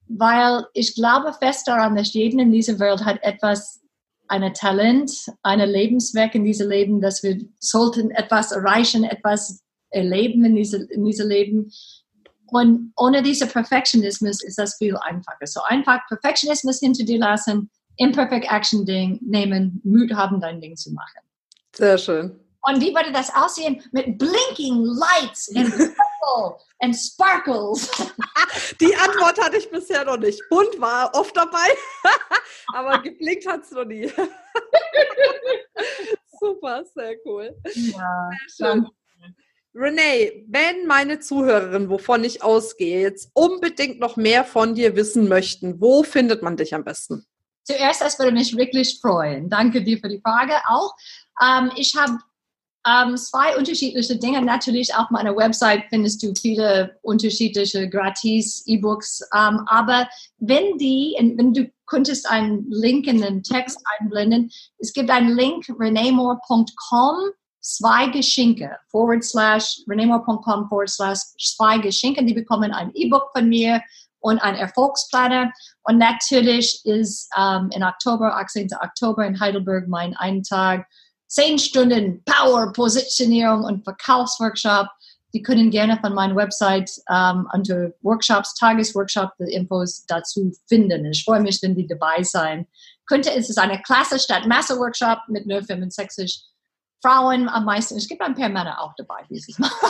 Weil 0.08 0.66
ich 0.74 0.94
glaube 0.94 1.32
fest 1.32 1.68
daran, 1.68 1.94
dass 1.94 2.12
jeder 2.12 2.40
in 2.40 2.52
dieser 2.52 2.78
Welt 2.78 3.04
hat 3.04 3.22
etwas, 3.22 3.82
ein 4.28 4.52
Talent, 4.54 5.12
ein 5.42 5.60
Lebenswerk 5.60 6.34
in 6.34 6.44
diesem 6.44 6.68
Leben, 6.68 7.00
dass 7.00 7.22
wir 7.22 7.38
sollten 7.60 8.10
etwas 8.10 8.50
erreichen, 8.50 9.04
etwas 9.04 9.62
erleben 9.90 10.44
in 10.44 10.56
diesem 10.56 10.88
diese 11.04 11.26
Leben. 11.26 11.72
Und 12.48 12.92
ohne 12.96 13.22
diesen 13.22 13.48
Perfektionismus 13.48 14.42
ist 14.42 14.58
das 14.58 14.76
viel 14.76 14.96
einfacher. 14.96 15.46
So 15.46 15.60
einfach 15.62 16.06
Perfektionismus 16.08 16.78
hinter 16.78 17.04
dir 17.04 17.18
lassen, 17.18 17.70
Imperfect 17.96 18.50
Action 18.50 18.84
Ding 18.84 19.18
nehmen, 19.22 19.80
Mut 19.84 20.12
haben, 20.12 20.40
dein 20.40 20.60
Ding 20.60 20.76
zu 20.76 20.92
machen. 20.92 21.20
Sehr 21.74 21.98
schön. 21.98 22.38
Und 22.62 22.80
wie 22.80 22.94
würde 22.94 23.12
das 23.12 23.32
aussehen 23.34 23.82
mit 23.92 24.18
blinking 24.18 24.84
lights 24.84 25.54
and 25.54 25.70
purple 25.70 26.58
and 26.80 26.96
sparkles? 26.96 27.88
Die 28.80 28.94
Antwort 28.96 29.40
hatte 29.40 29.58
ich 29.58 29.70
bisher 29.70 30.04
noch 30.04 30.16
nicht. 30.16 30.42
Bunt 30.50 30.80
war 30.80 31.14
oft 31.14 31.36
dabei, 31.36 31.68
aber 32.74 32.98
geblinkt 33.02 33.46
hat 33.46 33.62
es 33.62 33.70
noch 33.70 33.84
nie. 33.84 34.12
Super, 36.40 36.84
sehr 36.92 37.14
cool. 37.24 37.56
Ja, 37.72 38.30
sehr 38.48 38.72
schön. 38.72 38.88
Renee, 39.76 40.44
wenn 40.48 40.86
meine 40.86 41.20
Zuhörerinnen, 41.20 41.90
wovon 41.90 42.24
ich 42.24 42.42
ausgehe, 42.42 43.02
jetzt 43.02 43.30
unbedingt 43.34 44.00
noch 44.00 44.16
mehr 44.16 44.44
von 44.44 44.74
dir 44.74 44.96
wissen 44.96 45.28
möchten, 45.28 45.80
wo 45.80 46.02
findet 46.02 46.42
man 46.42 46.56
dich 46.56 46.74
am 46.74 46.82
besten? 46.84 47.26
Zuerst, 47.64 48.00
das 48.00 48.18
würde 48.18 48.32
mich 48.32 48.56
wirklich 48.56 48.98
freuen. 49.00 49.50
Danke 49.50 49.82
dir 49.82 49.98
für 49.98 50.08
die 50.08 50.20
Frage 50.20 50.54
auch. 50.68 50.94
Ähm, 51.42 51.70
ich 51.76 51.94
habe 51.94 52.18
ähm, 52.86 53.16
zwei 53.16 53.56
unterschiedliche 53.56 54.16
Dinge. 54.16 54.40
Natürlich 54.40 54.94
auf 54.94 55.10
meiner 55.10 55.36
Website 55.36 55.84
findest 55.90 56.22
du 56.22 56.32
viele 56.34 56.96
unterschiedliche 57.02 57.88
gratis 57.90 58.62
E-Books. 58.66 59.28
Ähm, 59.34 59.60
aber 59.66 60.08
wenn 60.38 60.78
die, 60.78 61.16
wenn 61.36 61.52
du 61.52 61.70
könntest 61.86 62.28
einen 62.30 62.70
Link 62.70 63.06
in 63.06 63.20
den 63.20 63.42
Text 63.42 63.78
einblenden, 63.98 64.50
es 64.78 64.92
gibt 64.92 65.10
einen 65.10 65.36
Link 65.36 65.66
renemore.com 65.68 67.32
zwei 67.66 68.08
Geschenke 68.08 68.78
forward 68.90 69.24
slash 69.24 69.80
renemore.com 69.88 70.68
forward 70.68 70.88
slash 70.88 71.18
zwei 71.38 71.78
Geschenke. 71.78 72.24
Die 72.24 72.34
bekommen 72.34 72.72
ein 72.72 72.92
E-Book 72.94 73.30
von 73.34 73.48
mir 73.48 73.82
und 74.20 74.38
ein 74.38 74.54
Erfolgsplaner. 74.54 75.52
Und 75.82 75.98
natürlich 75.98 76.80
ist 76.84 77.28
ähm, 77.36 77.70
im 77.74 77.82
Oktober, 77.82 78.36
18. 78.36 78.68
Oktober 78.80 79.26
in 79.26 79.38
Heidelberg 79.38 79.88
mein 79.88 80.16
einen 80.16 80.44
Tag, 80.44 80.86
10 81.28 81.58
Stunden 81.58 82.22
Power, 82.24 82.72
Positionierung 82.72 83.64
und 83.64 83.82
Verkaufsworkshop. 83.82 84.86
Die 85.34 85.42
können 85.42 85.70
gerne 85.70 85.98
von 86.00 86.14
meiner 86.14 86.36
Website 86.36 86.90
ähm, 87.10 87.48
unter 87.52 87.90
Workshops, 88.02 88.54
Tagesworkshop, 88.54 89.32
die 89.40 89.52
Infos 89.52 90.06
dazu 90.06 90.52
finden. 90.68 91.04
Ich 91.06 91.24
freue 91.24 91.40
mich, 91.40 91.60
wenn 91.62 91.74
die 91.74 91.86
dabei 91.86 92.22
sein. 92.22 92.66
Könnte, 93.06 93.32
es 93.34 93.50
ist 93.50 93.58
eine 93.58 93.82
Klasse 93.82 94.18
statt 94.18 94.46
Masse-Workshop 94.46 95.18
mit 95.28 95.46
nur 95.46 95.62
65 95.62 96.44
Frauen 97.02 97.48
am 97.48 97.64
meisten. 97.64 97.96
Es 97.96 98.08
gibt 98.08 98.22
ein 98.22 98.34
paar 98.34 98.48
Männer 98.48 98.80
auch 98.80 98.94
dabei 98.96 99.24
dieses 99.30 99.58
Mal. 99.58 99.70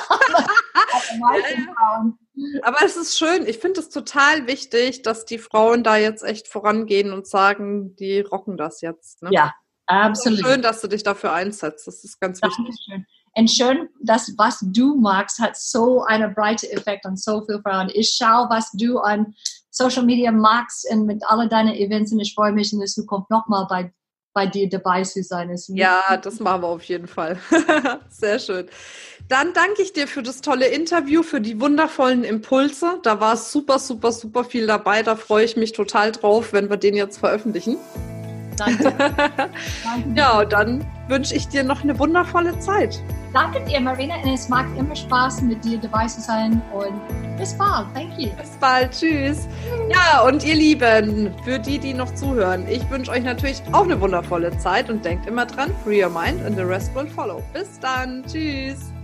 Aber 2.63 2.83
es 2.83 2.97
ist 2.97 3.19
schön. 3.19 3.47
Ich 3.47 3.59
finde 3.59 3.81
es 3.81 3.91
total 3.91 4.47
wichtig, 4.47 5.03
dass 5.03 5.25
die 5.25 5.39
Frauen 5.39 5.83
da 5.83 5.97
jetzt 5.97 6.23
echt 6.23 6.49
vorangehen 6.49 7.13
und 7.13 7.27
sagen, 7.27 7.97
die 7.97 8.21
rocken 8.21 8.57
das 8.57 8.81
jetzt. 8.81 9.23
Ne? 9.23 9.31
Ja, 9.33 9.55
absolut. 9.87 10.41
schön, 10.41 10.63
dass 10.63 10.81
du 10.81 10.89
dich 10.89 11.03
dafür 11.03 11.33
einsetzt. 11.33 11.87
Das 11.87 12.05
ist 12.05 12.21
ganz 12.21 12.43
wichtig. 12.43 12.65
Dankeschön. 12.89 13.07
Und 13.39 13.51
schön, 13.51 13.89
dass 14.03 14.33
was 14.39 14.61
du 14.63 14.97
magst, 14.97 15.39
hat 15.41 15.57
so 15.57 16.03
einen 16.05 16.35
breiten 16.35 16.71
Effekt 16.71 17.05
an 17.05 17.19
so 17.19 17.45
viele 17.45 17.61
Frauen. 17.61 17.91
Ich 17.93 18.17
schaue, 18.17 18.49
was 18.49 18.71
du 18.73 18.99
an 18.99 19.35
Social 19.71 20.05
Media 20.05 20.33
magst 20.33 20.91
und 20.91 21.05
mit 21.05 21.23
all 21.27 21.47
deinen 21.47 21.75
Events 21.75 22.13
und 22.13 22.21
ich 22.21 22.33
freue 22.35 22.53
mich 22.53 22.73
in 22.73 22.79
der 22.79 22.89
Zukunft 22.89 23.31
nochmal 23.31 23.67
bei 23.69 23.93
bei 24.37 24.47
dir 24.47 24.69
dabei 24.69 25.03
zu 25.03 25.23
sein. 25.23 25.49
Ist 25.49 25.71
ja, 25.71 26.19
das 26.19 26.41
machen 26.41 26.61
wir 26.61 26.69
auf 26.69 26.83
jeden 26.83 27.07
Fall. 27.07 27.39
Sehr 28.11 28.39
schön. 28.39 28.69
Dann 29.29 29.55
danke 29.55 29.81
ich 29.81 29.95
dir 29.95 30.07
für 30.07 30.23
das 30.23 30.43
tolle 30.43 30.67
Interview, 30.67 31.23
für 31.23 31.41
die 31.41 31.59
wundervollen 31.59 32.23
Impulse. 32.23 33.01
Da 33.03 33.19
war 33.19 33.39
super, 33.39 33.79
super, 33.79 34.13
super 34.13 34.45
viel 34.45 34.67
dabei. 34.67 35.03
Da 35.03 35.17
freue 35.17 35.47
ich 35.47 35.57
mich 35.57 35.73
total 35.73 36.13
drauf, 36.13 36.53
wenn 36.53 36.69
wir 36.69 36.77
den 36.77 36.95
jetzt 36.95 37.17
veröffentlichen. 37.17 37.79
Danke. 38.59 38.93
Danke. 38.99 39.51
Ja, 40.15 40.41
und 40.41 40.53
dann 40.53 40.87
wünsche 41.09 41.35
ich 41.35 41.49
dir 41.49 41.65
noch 41.65 41.83
eine 41.83 41.99
wundervolle 41.99 42.59
Zeit. 42.59 43.01
Danke 43.33 43.65
dir, 43.65 43.81
Marina. 43.81 44.17
Und 44.23 44.35
es 44.35 44.51
macht 44.51 44.69
immer 44.77 44.95
Spaß, 44.95 45.41
mit 45.41 45.65
dir 45.65 45.79
dabei 45.79 46.07
zu 46.09 46.21
sein. 46.21 46.61
Und 46.75 47.26
bis 47.37 47.55
bald. 47.55 47.87
Thank 47.95 48.19
you. 48.19 48.31
Bis 48.31 48.57
bald. 48.61 48.93
Tschüss. 48.93 49.49
Ja, 49.91 50.23
und 50.23 50.45
ihr 50.45 50.55
Lieben, 50.55 51.35
für 51.45 51.59
die, 51.59 51.79
die 51.79 51.95
noch 51.95 52.15
zuhören, 52.15 52.67
ich 52.69 52.89
wünsche 52.91 53.11
euch 53.11 53.23
natürlich 53.23 53.63
auch 53.73 53.85
eine 53.85 54.01
wundervolle 54.01 54.57
Zeit 54.59 54.91
und 54.91 55.05
denkt 55.05 55.27
immer 55.27 55.47
dran, 55.47 55.71
free 55.85 56.03
your 56.03 56.11
mind 56.11 56.45
and 56.45 56.57
the 56.57 56.63
rest 56.63 56.95
will 56.95 57.07
follow. 57.07 57.43
Bis 57.53 57.79
dann. 57.81 58.25
Tschüss. 58.27 58.96